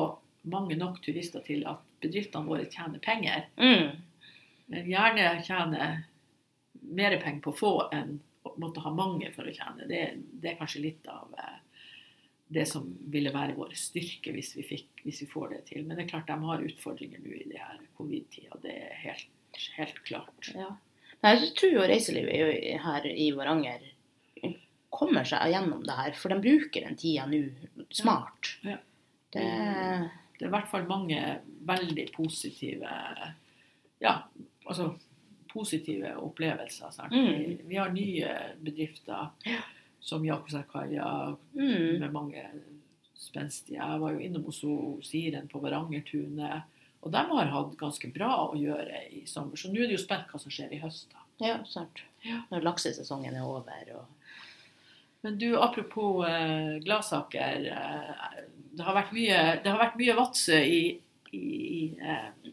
mange 0.53 0.77
nok 0.77 1.01
turister 1.01 1.41
til 1.47 1.65
at 1.71 1.81
bedriftene 2.05 2.51
våre 2.51 2.67
tjener 2.69 3.01
penger. 3.01 3.47
Mm. 3.57 3.97
Men 4.67 4.91
gjerne 4.93 5.31
tjene 5.47 5.89
mer 6.85 7.17
penger 7.23 7.41
på 7.47 7.57
få 7.57 7.75
enn 7.97 8.19
måtte 8.61 8.83
ha 8.85 8.91
mange 8.93 9.31
for 9.33 9.49
å 9.49 9.53
tjene. 9.55 9.87
Det, 9.89 10.03
det 10.43 10.53
er 10.53 10.59
kanskje 10.59 10.85
litt 10.85 11.09
av 11.09 11.33
eh, 11.39 11.44
det 12.55 12.65
som 12.71 12.87
ville 13.13 13.33
være 13.35 13.57
vår 13.57 13.75
styrke 13.79 14.33
hvis 14.35 14.53
vi, 14.59 14.65
fikk, 14.67 15.03
hvis 15.05 15.23
vi, 15.25 15.29
får 15.31 15.55
det 15.55 15.63
til. 15.71 15.85
Men 15.85 15.99
det 15.99 16.05
er 16.05 16.13
klart 16.15 16.31
de 16.31 16.39
har 16.47 16.65
utfordringer 16.65 17.23
nå 17.23 17.35
i 17.37 17.49
det 17.51 17.61
her 17.61 17.81
covid-tida. 17.99 18.61
Det 18.63 18.75
er 18.87 18.95
helt, 19.03 19.59
helt 19.79 20.01
klart. 20.07 20.51
Ja. 20.55 20.71
Jeg 21.25 21.53
tror 21.57 21.73
jo 21.73 21.85
reiselivet 21.89 22.83
her 22.85 23.07
i 23.09 23.31
Varanger 23.37 23.87
kommer 24.95 25.27
seg 25.27 25.55
gjennom 25.55 25.83
det 25.87 25.97
her. 25.99 26.19
For 26.19 26.33
de 26.33 26.43
bruker 26.43 26.87
den 26.87 26.99
tida 27.01 27.27
nå 27.31 27.41
smart. 27.95 28.57
Ja. 28.63 28.77
Ja. 28.77 28.83
Det, 29.35 29.47
Det 30.39 30.47
er 30.47 30.51
i 30.51 30.53
hvert 30.53 30.71
fall 30.71 30.87
mange 30.87 31.19
veldig 31.67 32.05
positive 32.15 32.91
Ja, 34.03 34.13
altså 34.67 34.93
positive 35.51 36.17
opplevelser. 36.19 36.93
Mm. 37.11 37.27
Vi, 37.31 37.59
vi 37.71 37.79
har 37.79 37.93
nye 37.95 38.31
bedrifter 38.63 39.29
som 40.05 40.25
Jakobselvkaia 40.27 41.37
mm, 41.57 42.01
med 42.01 42.13
mange 42.13 42.43
spenstige. 43.17 43.81
Jeg 43.81 44.01
var 44.03 44.13
jo 44.13 44.21
innom 44.21 44.45
hos 44.45 44.61
Siren 45.09 45.49
på 45.49 45.63
Varangertunet. 45.63 46.67
Og 47.05 47.13
de 47.13 47.23
har 47.31 47.53
hatt 47.53 47.73
ganske 47.81 48.11
bra 48.13 48.31
å 48.51 48.57
gjøre 48.57 49.01
i 49.17 49.23
sommer. 49.29 49.57
Så 49.61 49.73
nå 49.73 49.81
er 49.81 49.89
det 49.89 49.99
jo 49.99 50.05
spent 50.05 50.29
hva 50.29 50.41
som 50.41 50.53
skjer 50.53 50.73
i 50.77 50.81
høst. 50.83 51.09
da. 51.13 51.25
ja, 51.47 51.57
snart. 51.69 52.05
Ja. 52.25 52.43
Når 52.53 52.69
laksesesongen 52.69 53.37
er 53.37 53.49
over. 53.49 53.91
Og... 53.97 54.37
Men 55.25 55.41
du, 55.41 55.51
apropos 55.57 56.25
eh, 56.29 56.79
gladsaker. 56.85 57.69
Eh, 57.73 58.39
det 58.77 58.85
har 58.85 58.97
vært 58.97 59.17
mye, 59.17 59.43
det 59.65 59.73
har 59.73 59.81
vært 59.81 60.01
mye 60.01 60.17
Vadsø 60.21 60.61
i, 60.61 60.81
i, 61.33 61.45
i 61.81 61.85
eh, 61.97 62.51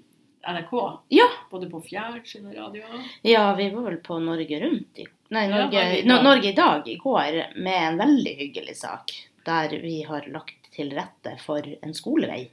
NRK. 0.52 0.76
Ja. 1.16 1.28
Både 1.52 1.72
på 1.72 1.84
fjernsyn 1.84 2.48
og 2.48 2.60
radio. 2.60 3.04
Ja, 3.28 3.50
vi 3.60 3.72
var 3.76 3.92
vel 3.92 4.00
på 4.04 4.24
Norge 4.24 4.64
Rundt 4.64 5.04
i 5.04 5.08
Nei, 5.32 5.46
Norge, 5.48 5.80
Norge 5.80 6.00
i 6.00 6.04
Norge, 6.04 6.08
dag. 6.12 6.24
Norge 6.28 6.50
i 6.50 6.56
dag 6.58 6.88
i 6.92 6.96
går 7.00 7.36
med 7.56 7.88
en 7.88 8.00
veldig 8.02 8.34
hyggelig 8.36 8.76
sak. 8.82 9.14
Der 9.48 9.72
vi 9.82 10.02
har 10.04 10.28
lagt 10.28 10.68
til 10.76 10.92
rette 10.96 11.38
for 11.40 11.64
en 11.82 11.94
skolevei, 11.96 12.50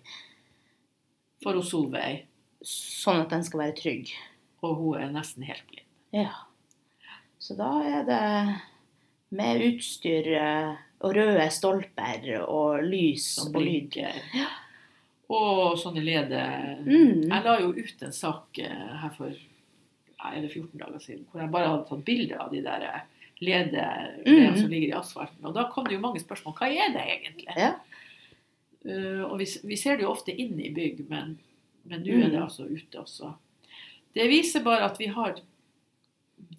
For 1.42 1.58
Solveig. 1.62 2.24
sånn 2.62 3.20
at 3.22 3.30
den 3.34 3.44
skal 3.46 3.60
være 3.64 3.76
trygg. 3.78 4.12
Og 4.62 4.76
hun 4.78 5.02
er 5.02 5.10
nesten 5.14 5.44
helt 5.46 5.66
blind. 5.70 5.86
Ja. 6.14 6.32
Så 7.38 7.54
da 7.58 7.68
er 7.86 8.06
det 8.06 8.22
med 9.30 9.62
utstyr 9.62 10.30
eh, 10.38 10.72
og 11.02 11.14
røde 11.14 11.50
stolper 11.54 12.30
og 12.46 12.82
lys 12.86 13.28
Som 13.42 13.54
og 13.54 13.62
lyd. 13.62 14.00
Ja. 14.34 14.48
Og 15.28 15.76
sånne 15.78 16.02
leder. 16.02 16.78
Mm. 16.86 17.26
Jeg 17.28 17.44
la 17.44 17.58
jo 17.60 17.74
ut 17.76 18.02
en 18.06 18.14
sak 18.14 18.58
eh, 18.62 18.98
her 19.02 19.14
for 19.18 19.34
ja, 20.18 20.33
er 20.35 20.48
14 20.48 20.78
dager 20.81 20.98
siden, 21.00 21.26
hvor 21.31 21.40
jeg 21.40 21.50
bare 21.54 21.68
hadde 21.72 21.87
tatt 21.88 22.04
bilder 22.04 22.40
av 22.42 22.50
de 22.52 22.62
der 22.64 22.83
eh, 22.88 23.00
ledegreiene 23.40 24.50
Mm. 24.50 24.57
som 24.59 24.70
ligger 24.70 24.88
i 24.88 24.96
asfalten. 24.98 25.44
Og 25.46 25.54
da 25.54 25.68
kom 25.70 25.85
det 25.87 25.94
jo 25.94 26.00
mange 26.02 26.20
spørsmål. 26.20 26.54
Hva 26.59 26.68
er 26.74 26.92
det 26.96 27.04
egentlig? 27.07 27.46
Ja. 27.57 27.74
Uh, 28.88 29.24
og 29.31 29.38
vi, 29.40 29.46
vi 29.64 29.76
ser 29.76 29.96
det 29.98 30.04
jo 30.07 30.11
ofte 30.12 30.33
inne 30.35 30.62
i 30.68 30.72
bygg, 30.74 31.04
men, 31.11 31.37
men 31.85 32.02
nå 32.02 32.14
er 32.18 32.28
det 32.31 32.38
Mm. 32.38 32.42
altså 32.44 32.66
ute 32.66 32.98
også. 33.00 33.33
Det 34.14 34.28
viser 34.31 34.62
bare 34.64 34.85
at 34.90 34.98
vi 34.98 35.07
har 35.12 35.35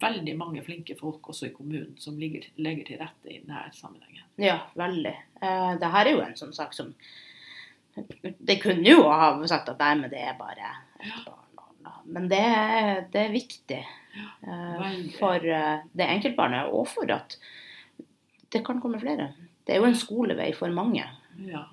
veldig 0.00 0.34
mange 0.38 0.62
flinke 0.64 0.94
folk 0.98 1.28
også 1.32 1.46
i 1.48 1.52
kommunen 1.56 1.96
som 1.98 2.18
ligger, 2.20 2.44
legger 2.60 2.84
til 2.86 2.98
rette 3.00 3.28
i 3.32 3.38
denne 3.40 3.62
sammenhengen. 3.72 4.24
Ja, 4.40 4.58
veldig. 4.76 5.14
Uh, 5.42 5.74
det 5.80 5.90
her 5.92 6.06
er 6.06 6.12
jo 6.16 6.20
en 6.24 6.36
sånn 6.38 6.52
sak 6.56 6.72
som 6.76 6.94
Det 8.46 8.60
kunne 8.62 8.86
jo 8.86 9.02
ha 9.10 9.32
sagt 9.50 9.68
at 9.72 9.80
nei, 9.82 9.94
men 9.98 10.10
det 10.12 10.20
er 10.22 10.36
bare 10.38 10.68
et 11.02 11.24
barn. 11.26 11.48
Men 12.10 12.28
det, 12.28 12.44
det 13.12 13.20
er 13.22 13.34
viktig 13.34 13.80
eh, 13.80 14.86
for 15.18 15.46
eh, 15.46 15.82
det 15.92 16.08
enkeltbarnet, 16.16 16.72
og 16.74 16.88
for 16.90 17.10
at 17.14 17.36
det 18.50 18.64
kan 18.66 18.80
komme 18.82 19.00
flere. 19.02 19.30
Det 19.64 19.76
er 19.76 19.82
jo 19.82 19.90
en 19.90 19.98
skolevei 19.98 20.50
for 20.56 20.72
mange. 20.74 21.04
Ja. 21.46 21.68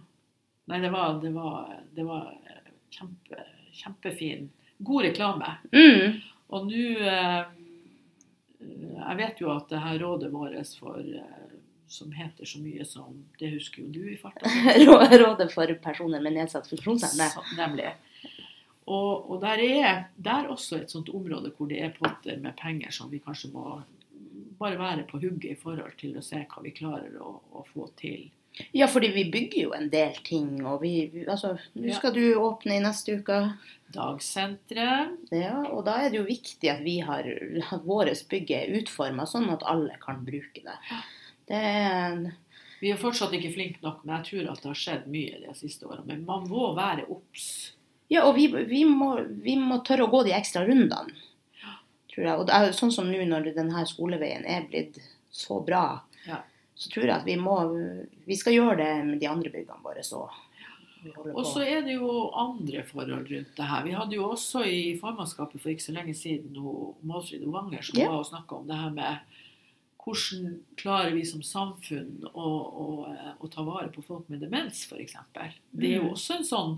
Nei, 0.67 0.81
det 0.83 0.91
var, 0.93 1.17
det 1.23 1.31
var, 1.33 1.71
det 1.95 2.05
var 2.05 2.29
eh, 2.45 2.73
kjempe, 2.93 3.47
kjempefin. 3.79 4.49
God 4.77 5.07
reklame. 5.09 5.55
Mm. 5.73 6.19
Og 6.53 6.67
nå 6.69 6.83
Jeg 8.57 9.15
vet 9.17 9.41
jo 9.41 9.49
at 9.51 9.71
det 9.71 9.79
her 9.81 9.97
rådet 9.99 10.29
vårt 10.31 10.69
for 10.77 11.01
som 11.87 12.11
heter 12.11 12.45
så 12.45 12.59
mye 12.59 12.85
som 12.85 13.25
Det 13.39 13.49
husker 13.49 13.81
jo 13.81 13.89
du 13.89 14.11
i 14.11 14.17
farta. 14.19 14.49
Rådet 15.23 15.49
for 15.53 15.73
personer 15.81 16.21
med 16.21 16.35
nedsatt 16.35 16.67
funksjonsevne. 16.69 17.29
Nemlig. 17.57 17.93
Og, 18.87 19.29
og 19.31 19.41
der 19.43 19.59
er 19.65 20.03
der 20.15 20.47
også 20.53 20.77
et 20.81 20.91
sånt 20.93 21.09
område 21.11 21.51
hvor 21.57 21.67
det 21.67 21.81
er 21.83 21.93
potter 21.97 22.37
med 22.39 22.55
penger 22.59 22.91
som 22.95 23.09
vi 23.11 23.19
kanskje 23.19 23.51
må 23.51 23.81
bare 24.57 24.77
være 24.79 25.03
på 25.09 25.19
hugget 25.21 25.51
i 25.51 25.59
forhold 25.59 25.97
til 25.99 26.15
å 26.17 26.23
se 26.25 26.39
hva 26.49 26.63
vi 26.63 26.71
klarer 26.73 27.19
å, 27.21 27.33
å 27.51 27.65
få 27.73 27.89
til. 27.99 28.29
Ja, 28.73 28.87
fordi 28.89 29.11
vi 29.13 29.27
bygger 29.29 29.59
jo 29.67 29.73
en 29.77 29.89
del 29.93 30.15
ting, 30.25 30.63
og 30.65 30.79
vi, 30.81 30.93
Altså, 31.29 31.51
nå 31.75 31.91
Ja. 31.91 31.97
skal 31.99 32.15
du 32.15 32.23
åpne 32.41 32.79
i 32.79 32.81
neste 32.81 33.19
uke. 33.19 33.35
Dagsenteret. 33.93 35.13
Ja, 35.35 35.59
og 35.69 35.83
da 35.85 35.99
er 36.01 36.09
det 36.09 36.17
jo 36.21 36.25
viktig 36.25 36.71
at 36.71 36.81
vi 36.81 36.97
har 37.05 37.27
at 37.27 37.85
vårt 37.85 38.23
bygg 38.31 38.51
er 38.57 38.73
utforma 38.79 39.27
sånn 39.29 39.49
at 39.53 39.61
alle 39.67 39.99
kan 40.01 40.23
bruke 40.25 40.63
det. 40.65 40.77
Det 41.47 41.55
er 41.59 42.11
en 42.11 42.27
Vi 42.81 42.91
er 42.93 42.97
fortsatt 43.01 43.31
ikke 43.33 43.53
flinke 43.55 43.81
nok, 43.81 44.03
men 44.05 44.17
jeg 44.19 44.25
tror 44.31 44.51
at 44.51 44.59
det 44.61 44.69
har 44.69 44.77
skjedd 44.77 45.07
mye 45.09 45.39
de 45.45 45.53
siste 45.57 45.85
årene. 45.87 46.05
Men 46.05 46.25
man 46.25 46.43
må 46.49 46.75
være 46.77 47.07
obs. 47.09 47.73
Ja, 48.09 48.23
og 48.29 48.35
vi, 48.37 48.47
vi, 48.47 48.85
må, 48.87 49.17
vi 49.43 49.57
må 49.59 49.81
tørre 49.83 50.05
å 50.07 50.11
gå 50.11 50.23
de 50.27 50.31
ekstra 50.37 50.63
rundene, 50.67 51.11
tror 52.13 52.23
jeg. 52.23 52.35
Og 52.39 52.49
er 52.55 52.71
sånn 52.75 52.93
som 52.95 53.09
nå 53.11 53.25
når 53.27 53.49
denne 53.57 53.83
skoleveien 53.89 54.45
er 54.47 54.67
blitt 54.69 54.99
så 55.31 55.59
bra, 55.65 56.01
Ja. 56.27 56.41
så 56.75 56.89
tror 56.93 57.03
jeg 57.05 57.15
at 57.17 57.25
vi 57.27 57.35
må 57.39 57.57
Vi 58.25 58.35
skal 58.35 58.53
gjøre 58.53 58.77
det 58.77 58.91
med 59.05 59.19
de 59.19 59.27
andre 59.27 59.49
byggene 59.51 59.83
våre 59.83 60.03
så. 60.03 60.25
Og 61.35 61.43
så 61.45 61.61
er 61.63 61.83
det 61.85 61.93
jo 61.99 62.31
andre 62.35 62.81
forhold 62.83 63.29
rundt 63.31 63.55
det 63.55 63.67
her. 63.69 63.83
Vi 63.85 63.91
hadde 63.95 64.15
jo 64.17 64.25
også 64.33 64.63
i 64.65 64.97
formannskapet 64.99 65.61
for 65.61 65.69
ikke 65.71 65.85
så 65.85 65.93
lenge 65.95 66.15
siden 66.17 66.55
Målfrid 67.07 67.43
Ovanger 67.47 67.83
som 67.85 67.99
yeah. 67.99 68.09
var 68.11 68.23
og 68.23 68.27
snakka 68.31 68.55
om 68.57 68.65
det 68.67 68.79
her 68.81 68.89
med 68.95 69.35
hvordan 70.07 70.51
klarer 70.79 71.11
vi 71.15 71.23
som 71.27 71.41
samfunn 71.43 72.25
å, 72.31 72.47
å, 72.83 72.85
å 73.43 73.49
ta 73.51 73.63
vare 73.67 73.89
på 73.91 74.03
folk 74.07 74.29
med 74.31 74.39
demens, 74.43 74.85
f.eks. 74.87 75.15
Det 75.71 75.89
er 75.91 75.97
jo 75.99 76.05
Mm. 76.07 76.13
også 76.15 76.37
en 76.37 76.47
sånn, 76.47 76.75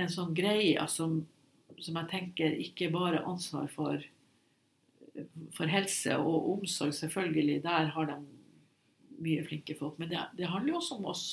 en 0.00 0.12
sånn 0.12 0.34
greie 0.36 0.86
som, 0.90 1.20
som 1.78 1.98
jeg 2.00 2.10
tenker 2.12 2.56
ikke 2.64 2.90
bare 2.94 3.24
ansvar 3.28 3.68
for, 3.72 4.02
for 5.56 5.70
helse 5.70 6.16
og 6.18 6.50
omsorg. 6.56 6.94
Selvfølgelig, 6.96 7.62
der 7.66 7.92
har 7.94 8.10
de 8.10 8.18
mye 9.20 9.44
flinke 9.46 9.76
folk. 9.78 9.98
Men 10.00 10.10
det, 10.12 10.24
det 10.38 10.50
handler 10.50 10.74
jo 10.74 10.80
også 10.80 10.98
om 10.98 11.08
oss. 11.12 11.24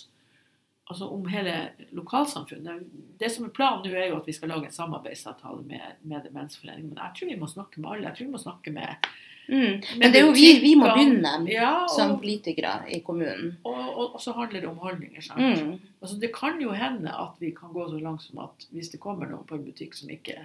Altså 0.88 1.10
om 1.12 1.26
hele 1.28 1.54
lokalsamfunnet. 1.96 2.86
Det 3.20 3.30
som 3.34 3.48
er 3.48 3.56
planen 3.56 3.84
nå, 3.84 3.92
er 3.92 4.12
jo 4.12 4.20
at 4.22 4.28
vi 4.30 4.36
skal 4.36 4.54
lage 4.54 4.70
en 4.70 4.76
samarbeidsavtale 4.76 5.66
med, 5.68 5.98
med 6.08 6.24
Demensforeningen. 6.30 6.94
Men 6.94 7.02
jeg 7.02 7.18
tror 7.18 7.32
vi 7.34 7.40
må 7.42 7.50
snakke 7.52 7.82
med 7.82 7.92
alle. 7.92 8.08
Jeg 8.08 8.20
tror 8.20 8.30
vi 8.30 8.36
må 8.36 8.44
snakke 8.44 8.76
med, 8.76 9.10
mm. 9.48 10.00
Men 10.00 10.12
det 10.14 10.20
er 10.22 10.26
jo 10.26 10.34
vi, 10.36 10.60
vi 10.64 10.74
må 10.76 10.90
begynne 10.94 11.32
Ja, 11.52 11.86
som 11.94 12.18
politikere 12.20 12.74
i 12.92 13.00
kommunen. 13.06 13.58
og, 13.64 13.78
og, 13.98 14.16
og 14.16 14.22
så 14.22 14.34
handler 14.38 14.62
det 14.62 14.70
om 14.70 14.78
holdninger. 14.84 15.22
sant? 15.22 15.40
Mm. 15.64 15.80
Altså, 16.02 16.18
det 16.20 16.32
kan 16.36 16.60
jo 16.62 16.72
hende 16.76 17.10
at 17.14 17.40
vi 17.40 17.52
kan 17.56 17.72
gå 17.74 17.88
så 17.90 18.00
langt 18.04 18.22
som 18.24 18.40
at 18.46 18.68
hvis 18.72 18.90
det 18.92 19.00
kommer 19.00 19.26
noen 19.30 19.46
på 19.48 19.56
en 19.56 19.66
butikk 19.66 19.94
som 19.98 20.10
ikke, 20.10 20.38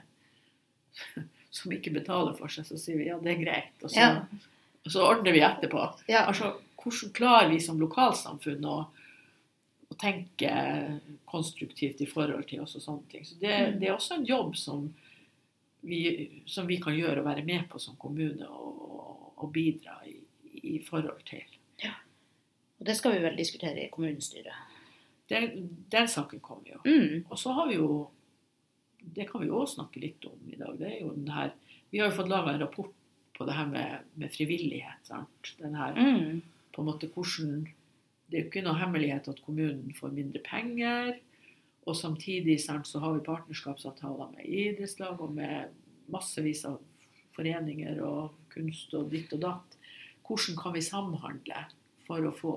som 1.50 1.72
ikke 1.72 1.92
betaler 1.94 2.34
for 2.38 2.48
seg, 2.52 2.66
så 2.68 2.78
sier 2.80 2.98
vi 3.00 3.10
ja, 3.10 3.18
det 3.22 3.36
er 3.36 3.42
greit. 3.44 3.74
Og 3.82 3.90
så, 3.90 4.00
Ja. 4.00 4.10
og 4.86 4.90
så 4.94 5.04
ordner 5.06 5.32
vi 5.32 5.40
etterpå. 5.46 5.84
Ja. 6.08 6.24
Altså, 6.26 6.54
hvordan 6.82 7.12
klarer 7.14 7.48
vi 7.52 7.60
som 7.62 7.78
lokalsamfunn 7.78 8.64
å, 8.66 8.76
å 9.92 9.94
tenke 10.00 10.50
konstruktivt 11.30 12.00
i 12.02 12.06
forhold 12.10 12.46
til 12.48 12.62
oss 12.64 12.74
og 12.78 12.82
sånne 12.82 13.10
ting. 13.12 13.24
Så 13.24 13.36
det, 13.40 13.52
Mm. 13.52 13.78
det 13.80 13.88
er 13.88 13.94
også 13.94 14.14
en 14.18 14.24
jobb 14.26 14.56
som 14.56 14.88
vi, 15.82 16.42
som 16.46 16.66
vi 16.68 16.76
kan 16.82 16.94
gjøre 16.96 17.20
og 17.22 17.26
være 17.26 17.44
med 17.44 17.66
på 17.70 17.78
som 17.82 17.96
kommune 18.00 18.46
og, 18.48 19.32
og 19.42 19.52
bidra 19.52 19.98
i, 20.06 20.16
i 20.74 20.78
forhold 20.86 21.22
til. 21.28 21.42
Ja. 21.82 21.92
Og 22.80 22.86
det 22.86 22.96
skal 22.98 23.16
vi 23.16 23.22
vel 23.24 23.36
diskutere 23.38 23.84
i 23.86 23.90
kommunestyret. 23.92 24.54
Den, 25.30 25.68
den 25.92 26.08
saken 26.10 26.40
kommer 26.44 26.74
jo. 26.74 26.80
Mm. 26.86 27.24
Og 27.30 27.38
så 27.38 27.52
har 27.56 27.68
vi 27.70 27.78
jo 27.78 28.08
Det 29.02 29.24
kan 29.30 29.40
vi 29.42 29.46
jo 29.48 29.56
også 29.58 29.80
snakke 29.80 29.98
litt 30.02 30.24
om 30.28 30.38
i 30.52 30.56
dag. 30.60 30.76
Det 30.78 30.86
er 30.92 30.98
jo 31.00 31.10
den 31.16 31.30
her 31.34 31.50
Vi 31.90 31.98
har 31.98 32.06
jo 32.10 32.16
fått 32.16 32.28
laga 32.30 32.52
en 32.52 32.60
rapport 32.62 32.92
på 33.34 33.46
det 33.48 33.54
her 33.56 33.66
med, 33.66 34.04
med 34.14 34.30
frivillighet. 34.30 35.00
Sant? 35.08 35.54
Den 35.58 35.74
her 35.74 35.94
Mm. 35.98 36.42
på 36.72 36.82
en 36.82 36.86
måte 36.86 37.08
hvordan 37.10 37.64
Det 38.30 38.38
er 38.38 38.42
jo 38.44 38.48
ikke 38.50 38.62
noe 38.64 38.78
hemmelighet 38.78 39.28
at 39.28 39.42
kommunen 39.44 39.92
får 39.98 40.12
mindre 40.14 40.40
penger. 40.44 41.18
Og 41.86 41.96
samtidig 41.98 42.60
så 42.62 42.98
har 43.02 43.16
vi 43.16 43.24
partnerskapsavtaler 43.26 44.34
med 44.36 44.46
idrettslag 44.46 45.20
og 45.20 45.32
med 45.34 45.72
massevis 46.12 46.64
av 46.68 46.78
foreninger 47.34 47.98
og 48.06 48.36
kunst 48.52 48.92
og 48.94 49.10
ditt 49.10 49.32
og 49.34 49.42
datt. 49.42 49.78
Hvordan 50.22 50.58
kan 50.60 50.76
vi 50.76 50.84
samhandle 50.84 51.64
for 52.06 52.28
å 52.28 52.34
få 52.36 52.54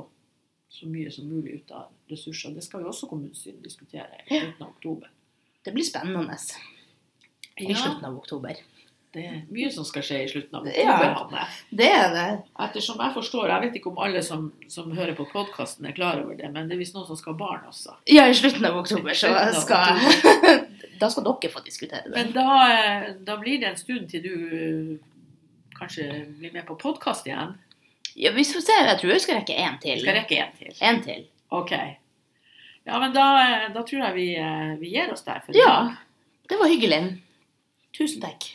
så 0.70 0.88
mye 0.92 1.12
som 1.14 1.30
mulig 1.32 1.62
ut 1.62 1.74
av 1.74 1.90
ressurser? 2.12 2.54
Det 2.54 2.64
skal 2.66 2.86
jo 2.86 2.92
også 2.92 3.10
kommunestyret 3.10 3.64
diskutere 3.66 4.22
i 4.28 4.30
slutten 4.30 4.68
av 4.68 4.72
oktober. 4.76 5.12
Det 5.66 5.74
blir 5.74 5.88
spennende 5.88 6.38
i 7.58 7.74
slutten 7.74 8.06
av 8.06 8.18
oktober. 8.20 8.62
Det 9.16 9.24
er 9.26 9.36
mye 9.56 9.70
som 9.72 9.86
skal 9.88 10.04
skje 10.06 10.18
i 10.26 10.28
slutten 10.30 10.58
av 10.60 10.66
oktober. 10.68 11.36
ja, 11.40 11.46
Det 11.82 11.88
er 11.88 12.10
det. 12.14 12.26
Ettersom 12.68 13.00
jeg 13.00 13.14
forstår, 13.16 13.48
jeg 13.54 13.64
vet 13.66 13.78
ikke 13.80 13.92
om 13.94 14.02
alle 14.04 14.22
som, 14.26 14.50
som 14.72 14.92
hører 14.96 15.16
på 15.18 15.26
podkasten 15.32 15.88
er 15.88 15.96
klar 15.96 16.20
over 16.22 16.36
det, 16.40 16.50
men 16.52 16.68
det 16.68 16.76
er 16.76 16.82
visst 16.84 16.96
noen 16.98 17.08
som 17.08 17.18
skal 17.20 17.34
ha 17.34 17.40
barn 17.40 17.66
også. 17.70 17.96
Ja, 18.12 18.28
i 18.28 18.36
slutten 18.36 18.66
av 18.68 18.78
oktober 18.82 19.16
så 19.16 19.32
av 19.32 19.56
skal 19.64 20.00
Da 21.02 21.10
skal 21.12 21.26
dere 21.28 21.52
få 21.52 21.60
diskutere 21.66 22.06
det. 22.06 22.14
Men 22.16 22.32
da, 22.36 22.46
eh, 22.72 23.08
da 23.28 23.36
blir 23.42 23.60
det 23.60 23.72
en 23.74 23.80
stund 23.80 24.08
til 24.12 24.22
du 24.24 24.36
eh, 24.60 24.94
kanskje 25.76 26.06
blir 26.40 26.54
med 26.56 26.64
på 26.68 26.78
podkast 26.80 27.28
igjen. 27.28 27.56
Ja, 28.16 28.32
vi 28.32 28.46
får 28.48 28.64
se. 28.64 28.78
Jeg 28.88 29.00
tror 29.02 29.12
jeg 29.12 29.24
skal 29.26 29.40
rekke 29.42 29.58
én 29.60 29.76
Vi 29.82 29.90
til. 29.90 30.04
skal 30.06 30.16
rekke 30.22 30.38
en 30.40 30.54
til. 30.60 30.78
En 30.80 31.02
til. 31.04 31.26
Ok. 31.52 31.74
Ja, 32.86 33.00
men 33.02 33.12
da, 33.16 33.26
eh, 33.44 33.68
da 33.76 33.84
tror 33.84 34.06
jeg 34.06 34.16
vi, 34.16 34.28
vi 34.80 34.94
gir 34.96 35.12
oss 35.12 35.24
der. 35.28 35.44
Ja. 35.58 35.76
Det 36.48 36.60
var 36.62 36.72
hyggelig. 36.72 37.02
Tusen 37.96 38.24
takk. 38.24 38.48